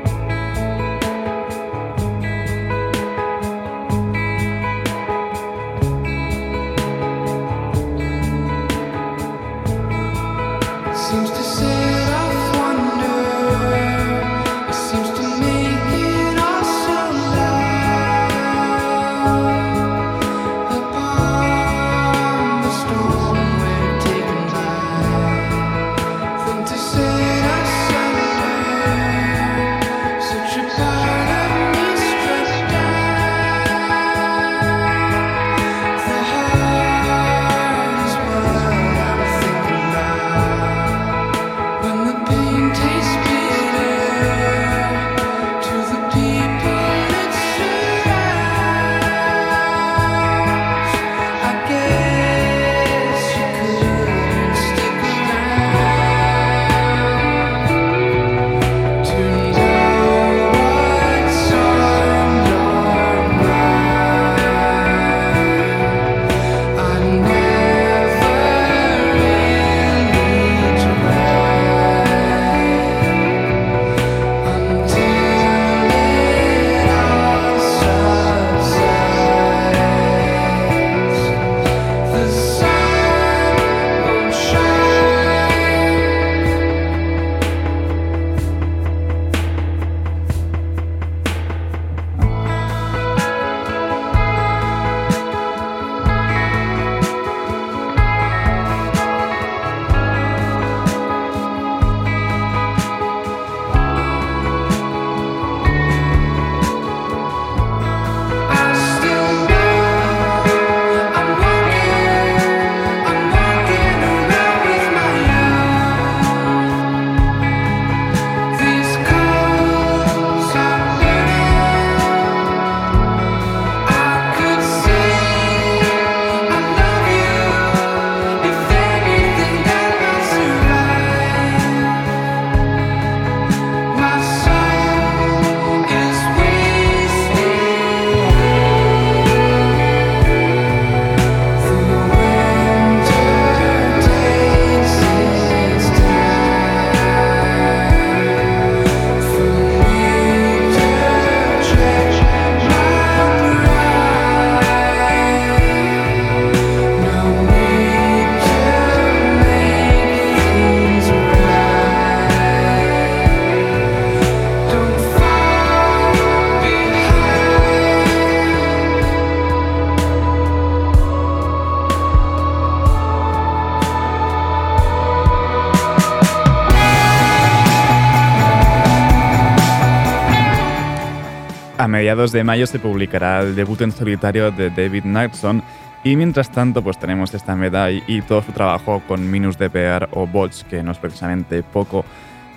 mediados 182.04 182.34
de 182.34 182.44
mayo 182.44 182.68
se 182.68 182.80
publicará 182.80 183.40
el 183.40 183.56
debut 183.56 183.80
en 183.80 183.94
solitario 183.94 184.52
de 184.52 184.70
David 184.70 185.04
Knightson 185.04 185.64
y 186.04 186.18
mientras 186.18 186.52
tanto 186.52 186.84
pues 186.84 187.00
tenemos 187.00 187.34
esta 187.34 187.56
medalla 187.56 188.04
y 188.08 188.22
todo 188.22 188.42
su 188.42 188.52
trabajo 188.52 189.02
con 189.08 189.32
Minus 189.32 189.58
DPR 189.58 190.10
o 190.12 190.28
Bots, 190.28 190.66
que 190.70 190.84
no 190.84 190.92
es 190.92 190.98
precisamente 190.98 191.64
poco. 191.64 192.04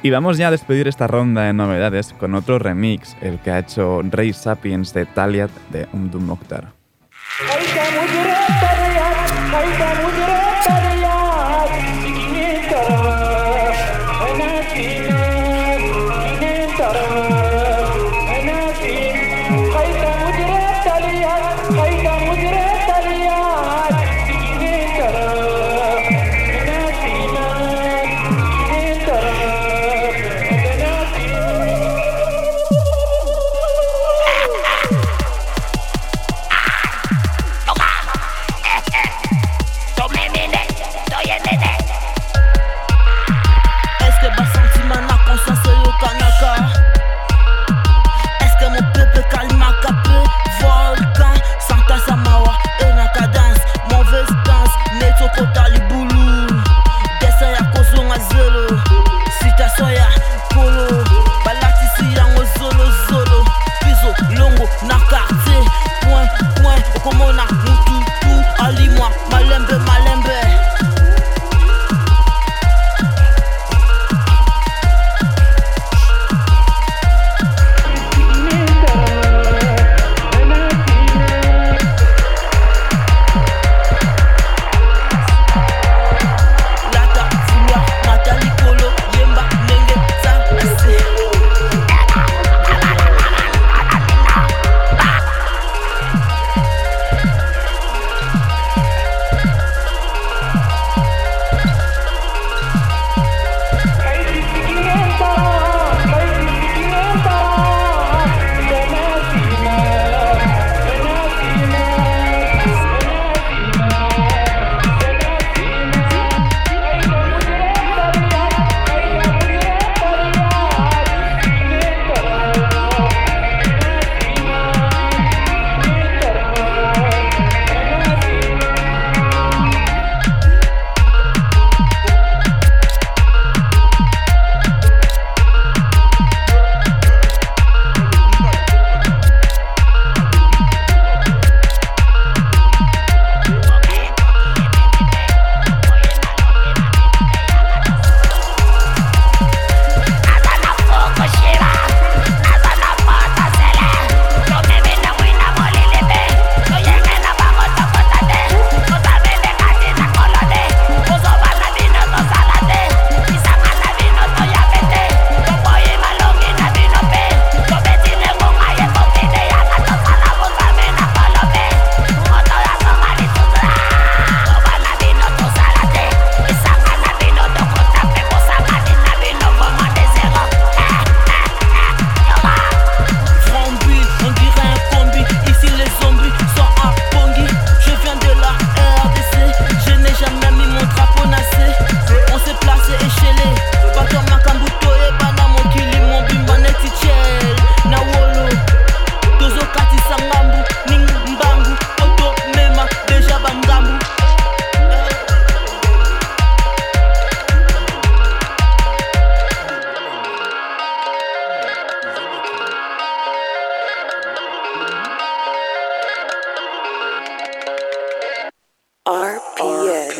Y 0.02 0.10
vamos 0.10 0.36
ya 0.36 0.48
a 0.48 0.50
despedir 0.50 0.88
esta 0.88 1.06
ronda 1.06 1.42
de 1.42 1.52
novedades 1.52 2.12
con 2.12 2.34
otro 2.34 2.58
remix, 2.58 3.16
el 3.20 3.38
que 3.38 3.52
ha 3.52 3.60
hecho 3.60 4.02
Ray 4.02 4.32
Sapiens 4.32 4.92
de 4.92 5.06
Taliat 5.06 5.52
de 5.70 5.86
Umdum 5.92 6.24
Mokhtar. 6.24 6.72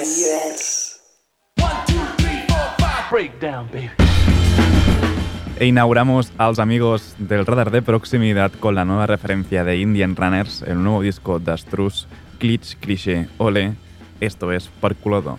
yes, 0.07 0.19
yes. 0.19 1.01
One, 1.59 1.85
two, 1.87 2.05
three, 2.17 2.47
four, 2.49 2.75
five. 2.79 3.11
Breakdown, 3.11 3.69
baby. 3.73 3.91
E 5.59 5.67
inauguramos 5.67 6.33
a 6.37 6.49
los 6.49 6.59
amigos 6.59 7.15
del 7.19 7.47
radar 7.47 7.71
de 7.71 7.81
proximidad 7.81 8.53
con 8.53 8.75
la 8.75 8.85
nueva 8.85 9.07
referencia 9.07 9.65
de 9.65 9.79
Indian 9.79 10.15
Runners, 10.15 10.63
el 10.63 10.83
nuevo 10.83 11.01
disco 11.01 11.39
de 11.39 11.53
Astrus, 11.53 12.07
Glitch 12.39 12.77
Cliché 12.79 13.29
Ole. 13.39 13.75
Esto 14.21 14.53
es 14.53 14.69
Parculodo. 14.81 15.39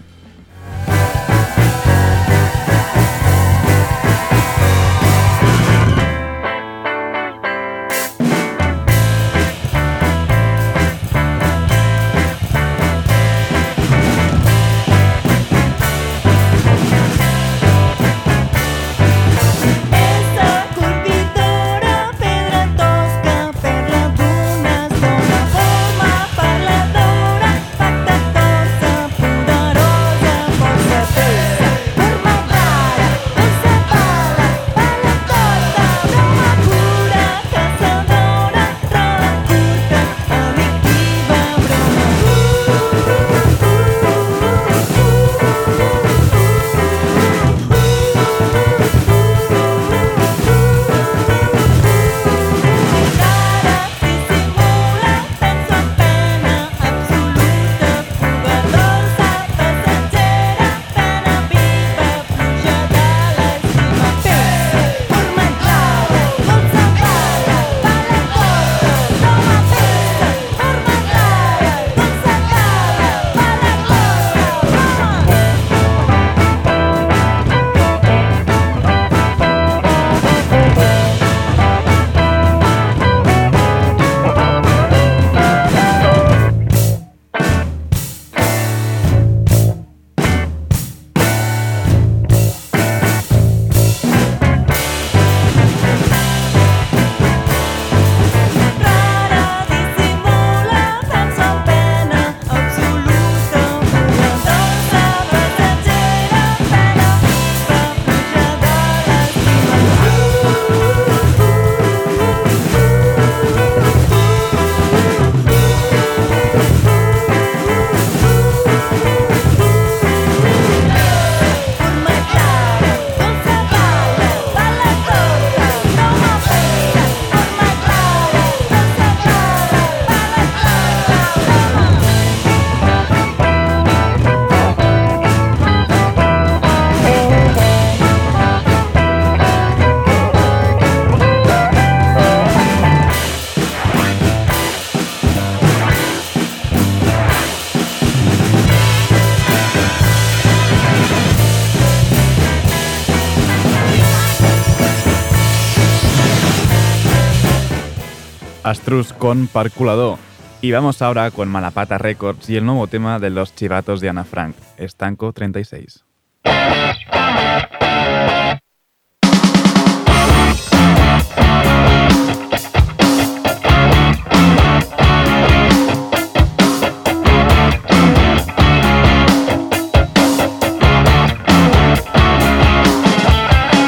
Astrus 158.78 159.12
con 159.12 159.48
Parculador. 159.48 160.20
Y 160.62 160.72
vamos 160.72 161.02
ahora 161.02 161.32
con 161.32 161.50
Malapata 161.50 161.98
Records 161.98 162.48
y 162.48 162.58
el 162.58 162.66
nuevo 162.66 162.86
tema 162.86 163.18
de 163.18 163.32
los 163.32 163.56
chivatos 163.56 164.02
de 164.02 164.10
Ana 164.10 164.24
Frank, 164.24 164.56
Estanco 164.78 165.34
36. 165.34 166.06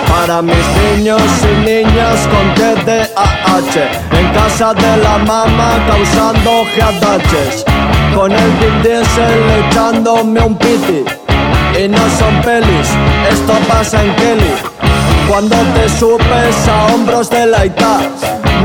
Para 0.08 0.42
mis 0.42 0.56
niños 0.98 1.22
y 1.44 1.66
niñas 1.66 2.28
con 2.28 2.56
En 4.12 4.34
casa 4.34 4.74
de 4.74 4.98
la 4.98 5.18
mamá 5.18 5.78
causando 5.88 6.66
geadaches 6.76 7.66
Con 8.16 8.32
el 8.32 8.52
Vin 8.60 8.82
Diesel 8.82 9.66
echándome 9.68 10.42
un 10.42 10.58
piti. 10.58 11.04
Y 11.78 11.88
no 11.88 11.98
son 12.18 12.42
pelis, 12.42 12.90
esto 13.30 13.54
pasa 13.68 14.04
en 14.04 14.16
Kelly. 14.16 14.54
Cuando 15.28 15.56
te 15.74 15.88
subes 15.90 16.68
a 16.68 16.94
hombros 16.94 17.30
de 17.30 17.46
la 17.46 17.66
ITA 17.66 18.00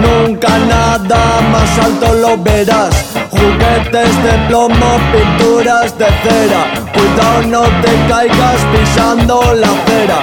Nunca 0.00 0.48
nada 0.58 1.40
más 1.52 1.78
alto 1.78 2.14
lo 2.14 2.36
verás. 2.38 3.04
Juguetes 3.30 4.22
de 4.24 4.32
plomo, 4.48 4.98
pinturas 5.12 5.96
de 5.98 6.06
cera. 6.22 6.64
Cuidado 6.92 7.42
no 7.48 7.62
te 7.82 7.92
caigas 8.08 8.60
pisando 8.72 9.40
la 9.54 9.68
acera. 9.68 10.20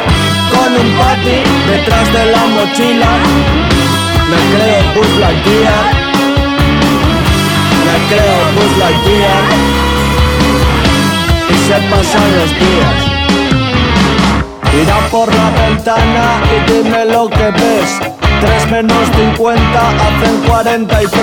Con 0.52 0.74
un 0.74 0.98
pati 0.98 1.44
detrás 1.70 2.12
de 2.12 2.26
la 2.32 2.46
mochila 2.48 3.71
Me 4.32 4.38
creo 4.56 4.94
Buzz 4.96 5.14
Lightyear. 5.20 5.86
Me 7.86 7.96
creo 8.08 8.38
Buzz 8.56 8.78
Lightyear. 8.78 9.44
Y 11.50 11.56
se 11.68 11.78
pasan 11.90 12.30
los 12.38 12.50
días. 12.62 13.00
Tira 14.72 15.00
por 15.12 15.28
la 15.36 15.50
ventana 15.50 16.42
y 16.56 16.72
dime 16.72 17.06
lo 17.06 17.30
que 17.30 17.52
ves. 17.52 18.00
3 18.40 18.72
menos 18.72 19.08
50 19.16 19.90
hacen 19.90 20.38
43 20.48 21.22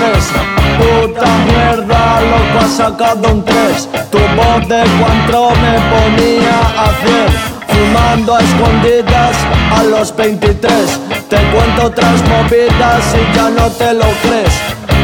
Puta 0.77 1.25
mierda, 1.47 2.21
loco, 2.21 2.65
has 2.65 2.71
sacado 2.71 3.33
un 3.33 3.43
3 3.43 3.89
Tu 4.09 4.17
voz 4.17 4.67
de 4.69 4.83
cuatro 4.99 5.49
me 5.49 5.73
ponía 5.89 6.59
a 6.77 6.91
100 7.03 7.58
Fumando 7.79 8.35
a 8.35 8.39
escondidas 8.39 9.37
a 9.71 9.83
los 9.83 10.13
23 10.13 10.99
Te 11.29 11.37
cuento 11.37 11.85
otras 11.85 12.21
movidas 12.27 13.15
y 13.15 13.35
ya 13.35 13.49
no 13.49 13.67
te 13.69 13.93
lo 13.93 14.05
crees. 14.21 14.53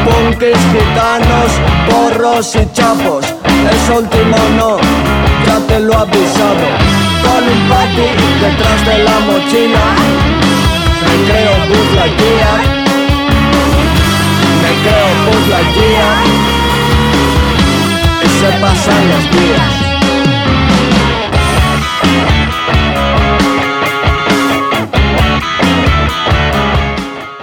Punkis, 0.04 0.58
gitanos, 0.74 1.52
porros 1.90 2.54
y 2.56 2.68
chapos 2.74 3.26
Eso 3.72 4.00
último 4.00 4.38
no, 4.58 4.78
ya 5.46 5.58
te 5.68 5.80
lo 5.80 5.94
he 5.94 5.96
avisado. 5.96 6.68
Con 7.24 7.44
un 7.48 7.70
pati 7.70 8.08
detrás 8.42 8.86
de 8.86 9.04
la 9.04 9.20
mochila. 9.22 9.86
Me 11.06 11.16
creo 11.32 11.54
Buzz 11.70 11.96
Lightyear 11.96 12.60
Me 14.62 14.72
creo 14.84 15.10
Buzz 15.26 15.48
Lightyear 15.48 16.18
Y 18.22 18.28
se 18.40 18.50
pasan 18.60 19.10
los 19.10 19.32
días 19.32 19.85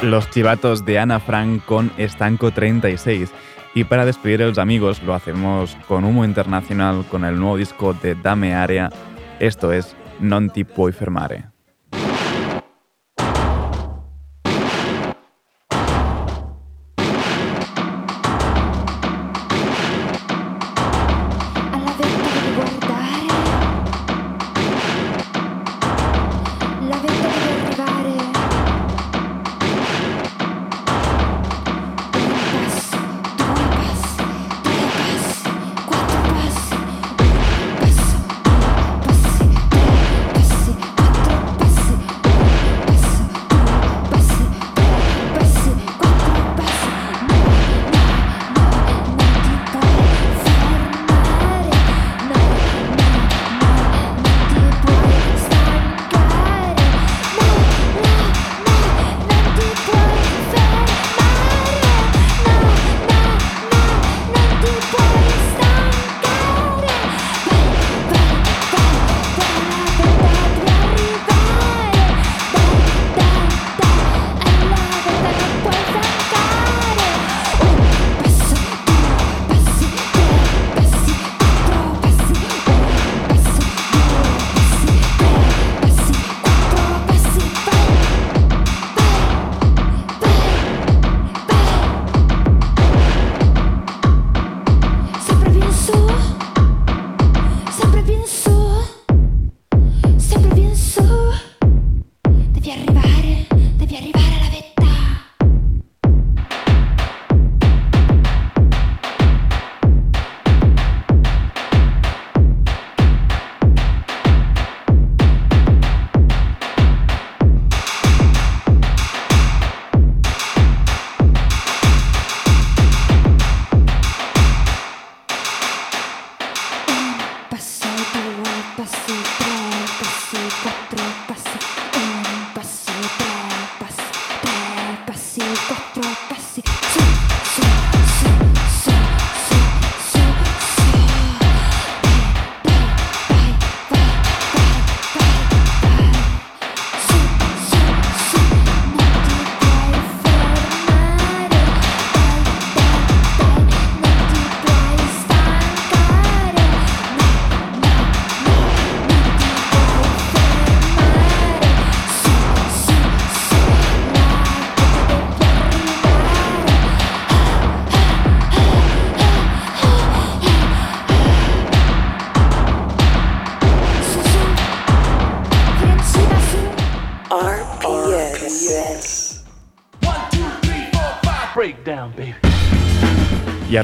los 0.03 0.29
chivatos 0.31 0.85
de 0.85 0.99
Ana 0.99 1.21
Frank 1.21 1.65
con 1.65 1.93
Estanco 1.97 2.51
36. 2.51 3.31
Y 3.75 3.85
para 3.85 4.05
despedir 4.05 4.43
a 4.43 4.47
los 4.47 4.59
amigos 4.59 5.03
lo 5.03 5.15
hacemos 5.15 5.77
con 5.89 6.05
humo 6.05 6.25
internacional 6.25 7.05
con 7.09 7.25
el 7.25 7.39
nuevo 7.39 7.57
disco 7.57 7.95
de 7.95 8.15
Dame 8.15 8.55
Area. 8.55 8.91
Esto 9.39 9.73
es 9.73 9.97
Non 10.21 10.51
ti 10.51 10.65
puoi 10.65 10.93
fermare. 10.93 11.52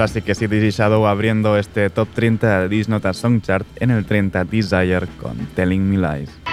Así 0.08 0.22
que 0.22 0.34
sí, 0.34 0.46
DJ 0.46 0.70
Shadow 0.70 1.06
abriendo 1.06 1.58
este 1.58 1.90
top 1.90 2.08
30 2.14 2.62
de 2.62 2.68
This 2.70 2.88
Song 3.12 3.42
Chart 3.42 3.66
en 3.76 3.90
el 3.90 4.06
30 4.06 4.42
Desire 4.44 5.06
con 5.20 5.36
Telling 5.54 5.86
Me 5.86 5.98
Lies. 5.98 6.47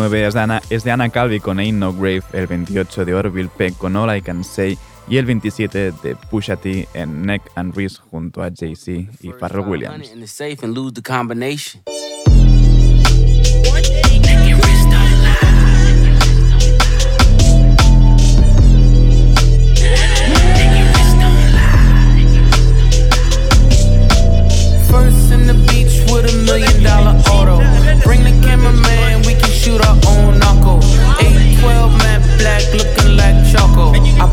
19 0.00 0.26
es 0.26 0.34
de, 0.34 0.40
Ana 0.40 0.62
es 0.70 0.84
de 0.84 0.90
Anna 0.92 1.10
Calvi 1.10 1.40
con 1.40 1.58
Ain't 1.58 1.78
No 1.78 1.92
Grave, 1.92 2.22
el 2.32 2.46
28 2.46 3.04
de 3.04 3.14
Orville 3.14 3.50
Peck 3.54 3.76
con 3.76 3.96
All 3.96 4.16
I 4.16 4.22
Can 4.22 4.44
Say 4.44 4.78
y 5.08 5.18
el 5.18 5.26
27 5.26 5.92
de 6.02 6.16
Pusha 6.30 6.56
T 6.56 6.88
en 6.94 7.26
Neck 7.26 7.42
and 7.54 7.74
Wrist 7.74 7.98
junto 8.10 8.42
a 8.42 8.50
Jay-Z 8.50 9.12
y 9.20 9.32
Pharrell 9.38 9.66
Williams. 9.68 10.10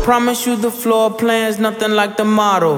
promise 0.08 0.46
you 0.46 0.56
the 0.56 0.70
floor 0.70 1.10
plan's 1.10 1.58
nothing 1.58 1.90
like 1.90 2.16
the 2.16 2.24
model. 2.24 2.76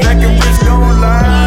Neck 0.00 0.20
and 0.26 0.44
wrist 0.44 0.60
don't 0.66 1.00
lie. 1.00 1.41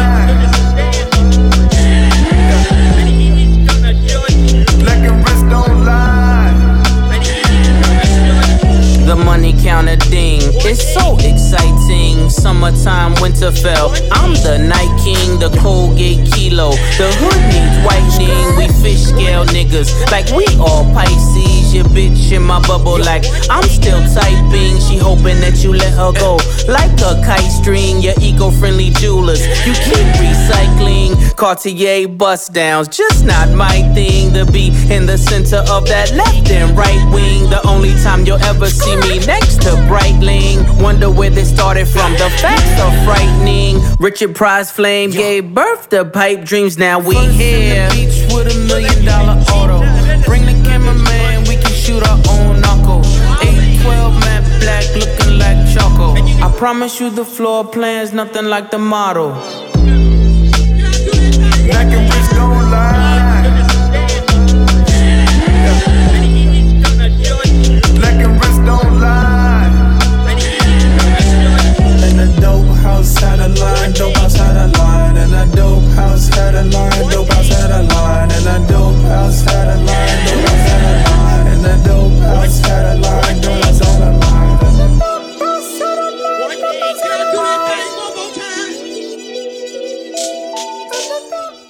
the 9.06 9.14
money 9.14 9.52
counter 9.62 9.96
ding. 10.10 10.40
It's 10.66 10.82
so 10.92 11.14
exciting. 11.22 12.28
Summertime, 12.28 13.14
winter 13.22 13.52
fell. 13.52 13.94
I'm 14.10 14.34
the 14.42 14.58
night 14.58 14.90
king, 14.98 15.38
the 15.38 15.48
Colgate 15.62 16.26
kilo. 16.32 16.70
The 16.98 17.06
hood 17.22 17.40
needs 17.54 17.78
whitening. 17.86 18.58
We 18.58 18.66
fish 18.82 19.14
scale 19.14 19.46
niggas. 19.46 19.94
Like 20.10 20.26
we 20.34 20.44
all 20.58 20.82
Pisces. 20.92 21.72
Your 21.72 21.84
bitch 21.84 22.32
in 22.32 22.42
my 22.42 22.60
bubble. 22.66 22.98
Like 22.98 23.24
I'm 23.48 23.68
still 23.68 24.02
typing. 24.10 24.80
She 24.82 24.98
hoping 24.98 25.38
that 25.40 25.62
you 25.62 25.72
let 25.72 25.94
her 25.94 26.12
go. 26.12 26.38
Like 26.66 26.90
a 27.06 27.22
kite 27.22 27.50
string, 27.50 28.02
your 28.02 28.14
eco 28.20 28.50
friendly 28.50 28.90
jewelers. 28.90 29.46
You 29.64 29.72
keep 29.86 30.06
recycling. 30.18 31.14
Cartier 31.36 32.08
bust 32.08 32.52
downs. 32.52 32.88
Just 32.88 33.24
not 33.24 33.50
my 33.54 33.82
thing 33.94 34.32
to 34.34 34.44
be 34.50 34.74
in 34.90 35.06
the 35.06 35.16
center 35.16 35.62
of 35.70 35.86
that 35.86 36.10
left 36.12 36.50
and 36.50 36.76
right 36.76 37.02
wing. 37.14 37.48
The 37.50 37.62
only 37.68 37.94
time 38.02 38.26
you'll 38.26 38.42
ever 38.42 38.66
see 38.66 38.95
me 39.00 39.18
next 39.26 39.62
to 39.62 39.70
Breitling. 39.88 40.82
Wonder 40.82 41.10
where 41.10 41.30
this 41.30 41.50
started 41.50 41.86
from. 41.86 42.12
The 42.12 42.30
facts 42.40 42.80
are 42.80 43.04
frightening. 43.04 43.80
Richard 43.98 44.34
Price 44.34 44.70
Flame 44.70 45.10
gave 45.10 45.54
birth 45.54 45.88
to 45.90 46.04
pipe 46.04 46.44
dreams. 46.44 46.78
Now 46.78 46.98
we 46.98 47.16
here. 47.16 47.88
beach 47.90 48.32
with 48.32 48.54
a 48.54 48.58
million 48.66 49.04
dollar 49.04 49.40
auto. 49.52 49.78
Bring 50.24 50.44
the 50.44 50.60
cameraman, 50.64 51.44
we 51.48 51.56
can 51.56 51.72
shoot 51.72 52.02
our 52.06 52.18
own 52.30 52.60
knuckle. 52.60 53.00
812 53.42 54.20
matte 54.20 54.60
black, 54.60 54.84
looking 54.94 55.38
like 55.38 55.58
choco. 55.72 56.14
I 56.44 56.52
promise 56.56 57.00
you 57.00 57.10
the 57.10 57.24
floor 57.24 57.64
plan's 57.64 58.12
nothing 58.12 58.46
like 58.46 58.70
the 58.70 58.78
model. 58.78 59.34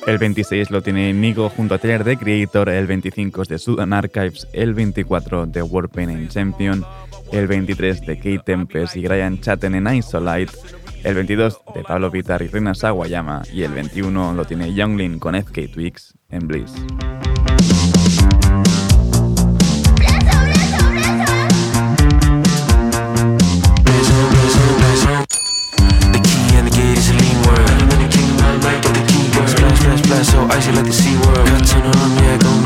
El 0.07 0.19
26 0.19 0.71
lo 0.71 0.83
tiene 0.83 1.13
Migo 1.13 1.51
junto 1.51 1.75
a 1.75 1.79
Taylor 1.79 2.05
The 2.05 2.17
Creator, 2.17 2.69
el 2.69 2.87
25 2.87 3.43
es 3.43 3.49
de 3.49 3.59
Sudan 3.59 3.93
Archives, 3.93 4.47
el 4.53 4.73
24 4.73 5.47
de 5.47 5.63
Warpaint 5.63 6.13
and 6.13 6.29
Champion, 6.31 6.85
el 7.33 7.49
23 7.49 8.07
de 8.07 8.17
Kate 8.17 8.41
Tempest. 8.45 8.97
Y 8.97 9.03
Brian 9.03 9.41
Chatten 9.41 9.75
en 9.75 9.93
Isolite, 9.93 10.53
el 11.05 11.15
22 11.15 11.61
de 11.75 11.83
Pablo 11.83 12.11
Pitar 12.11 12.43
y 12.43 12.49
Rina 12.49 12.75
Sawayama 12.75 13.43
y 13.53 13.63
el 13.63 13.73
21 13.73 14.35
lo 14.35 14.45
tiene 14.45 14.75
Younglin 14.75 15.19
con 15.19 15.35
FK 15.35 15.73
Twix 15.73 16.15
en 16.31 16.47
Bliss. 16.47 16.73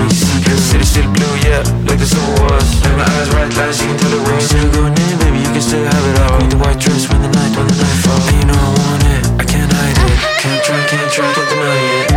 The 0.09 0.57
city 0.57 0.85
still 0.85 1.09
blue, 1.13 1.35
yeah, 1.45 1.61
like 1.85 1.99
the 1.99 2.07
summer 2.07 2.33
was. 2.49 2.65
And 2.87 2.97
my 2.97 3.05
eyes 3.05 3.29
right, 3.37 3.53
last 3.59 3.83
you 3.83 3.89
can 3.89 3.99
tell 3.99 4.13
it 4.15 4.23
was. 4.25 4.45
Still 4.49 4.71
going 4.73 4.95
in, 4.97 5.19
baby, 5.21 5.39
you 5.45 5.51
can 5.53 5.61
still 5.61 5.85
have 5.85 6.05
it 6.09 6.17
all. 6.25 6.39
Queen 6.39 6.51
the 6.51 6.59
white 6.59 6.79
dress 6.81 7.09
when 7.11 7.21
the 7.23 7.29
night, 7.29 7.53
when 7.57 7.67
the 7.69 7.77
night 7.77 7.99
falls. 8.05 8.25
And 8.29 8.37
you 8.41 8.47
know 8.49 8.57
I 8.57 8.71
want 8.81 9.03
it, 9.05 9.23
I 9.41 9.45
can't 9.45 9.71
hide 9.73 9.99
it. 9.99 10.17
Can't 10.41 10.63
try, 10.65 10.81
can't 10.89 11.11
try, 11.13 11.29
can't 11.35 11.49
deny 11.53 11.79
it. 12.01 12.09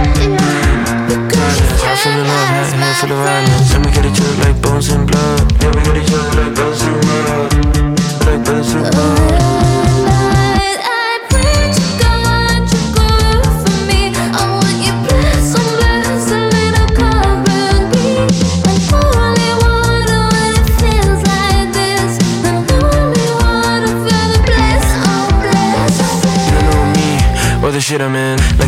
Heart 1.84 2.00
full 2.00 2.16
of 2.16 2.26
love, 2.26 2.48
head 2.48 2.96
full 3.00 3.12
of 3.12 3.20
violence. 3.20 3.74
And 3.76 3.86
we 3.86 3.92
get 3.92 4.06
each 4.06 4.22
other 4.22 4.38
like 4.48 4.58
bones 4.62 4.88
and 4.90 5.04
blood. 5.04 5.44
Yeah, 5.62 5.72
we 5.76 5.82
get 5.84 5.98
each 5.98 6.14
other 6.14 6.34
like 6.40 6.54
bones 6.56 6.82
and 6.88 6.98
blood. 7.04 7.52
Like 8.26 8.42
bones 8.46 8.74
and 8.74 8.88
blood. 8.92 9.53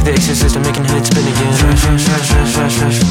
the 0.05 0.11
exorcist, 0.11 0.55
I'm 0.55 0.61
making 0.61 0.85
heads 0.85 1.09
spin 1.09 1.27
again. 1.27 1.53
Fresh, 1.53 1.79
fresh, 1.81 2.03
fresh, 2.05 2.29
fresh, 2.29 2.53
fresh, 2.53 2.77
fresh. 2.77 3.04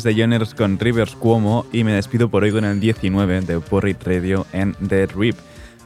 Es 0.00 0.04
de 0.04 0.14
Joners 0.14 0.54
con 0.54 0.78
Rivers 0.78 1.14
Cuomo 1.14 1.66
y 1.72 1.84
me 1.84 1.92
despido 1.92 2.30
por 2.30 2.42
hoy 2.42 2.52
con 2.52 2.64
el 2.64 2.80
19 2.80 3.42
de 3.42 3.60
Porrit 3.60 4.02
Radio 4.02 4.46
en 4.52 4.72
The 4.74 5.04
Rip. 5.06 5.36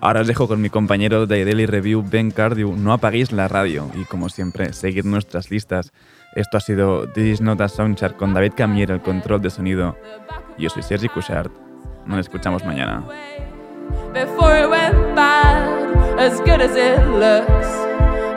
Ahora 0.00 0.20
os 0.20 0.28
dejo 0.28 0.46
con 0.46 0.60
mi 0.60 0.70
compañero 0.70 1.26
de 1.26 1.44
Daily 1.44 1.66
Review, 1.66 2.04
Ben 2.08 2.30
Cardew. 2.30 2.76
No 2.76 2.92
apaguéis 2.92 3.32
la 3.32 3.48
radio 3.48 3.90
y, 3.94 4.04
como 4.04 4.28
siempre, 4.28 4.72
seguid 4.72 5.04
nuestras 5.04 5.50
listas. 5.50 5.92
Esto 6.36 6.58
ha 6.58 6.60
sido 6.60 7.08
This 7.08 7.24
is 7.24 7.40
Not 7.40 7.60
a 7.60 7.68
Soundchart 7.68 8.16
con 8.16 8.34
David 8.34 8.52
Camier, 8.56 8.92
el 8.92 9.00
control 9.00 9.42
de 9.42 9.50
sonido. 9.50 9.96
Yo 10.58 10.70
soy 10.70 10.84
Sergi 10.84 11.08
Cushart. 11.08 11.50
Nos 12.06 12.20
escuchamos 12.20 12.64
mañana. 12.64 13.04
before 14.12 14.56
it 14.56 14.70
went 14.70 14.94
bad, 15.16 16.20
as 16.20 16.38
good 16.40 16.60
as 16.60 16.76
it 16.76 17.04
looks, 17.08 17.68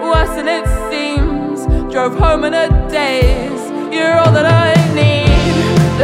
worse 0.02 0.30
than 0.36 0.48
it 0.48 0.66
seems. 0.90 1.66
Drove 1.94 2.18
home 2.18 2.46
in 2.46 2.56
a 2.56 2.68
daze. 2.90 3.68
You're 3.94 4.14
all 4.20 4.32
that 4.34 4.46
I 4.46 4.67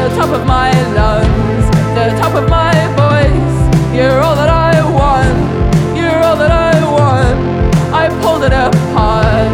the 0.03 0.09
top 0.17 0.31
of 0.31 0.45
my 0.45 0.69
lungs, 0.91 1.65
the 1.95 2.09
top 2.19 2.35
of 2.35 2.49
my 2.49 2.75
voice. 2.99 3.55
You're 3.95 4.19
all 4.19 4.35
that 4.35 4.49
I 4.49 4.75
want, 4.99 5.39
you're 5.95 6.19
all 6.27 6.35
that 6.35 6.51
I 6.51 6.73
want. 6.97 7.39
I 7.93 8.09
pulled 8.21 8.43
it 8.43 8.51
apart, 8.51 9.53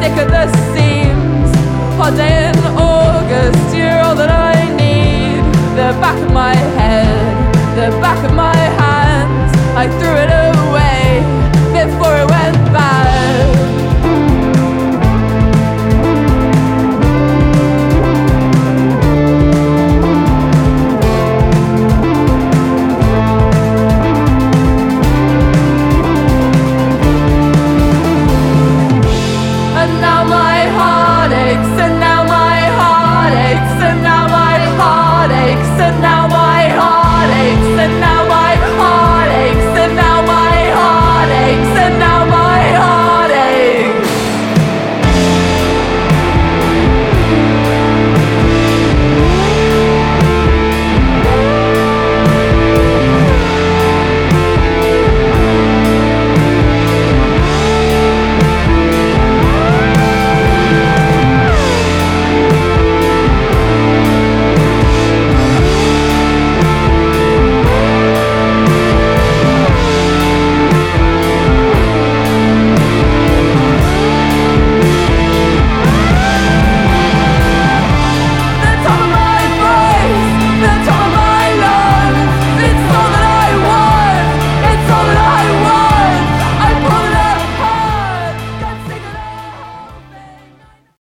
sick 0.00 0.16
of 0.24 0.28
the 0.36 0.46
seams. 0.72 1.50
Hot 1.98 2.16
day 2.16 2.48
in 2.48 2.56
August, 2.80 3.76
you're 3.76 4.00
all 4.00 4.16
that 4.16 4.30
I 4.30 4.56
need. 4.72 5.44
The 5.76 5.92
back 6.00 6.18
of 6.26 6.32
my 6.32 6.54
head, 6.78 7.34
the 7.76 7.90
back 8.00 8.24
of 8.24 8.32
my 8.34 8.56
hands. 8.80 9.52
I 9.76 9.84
threw 9.98 10.14
it 10.24 10.33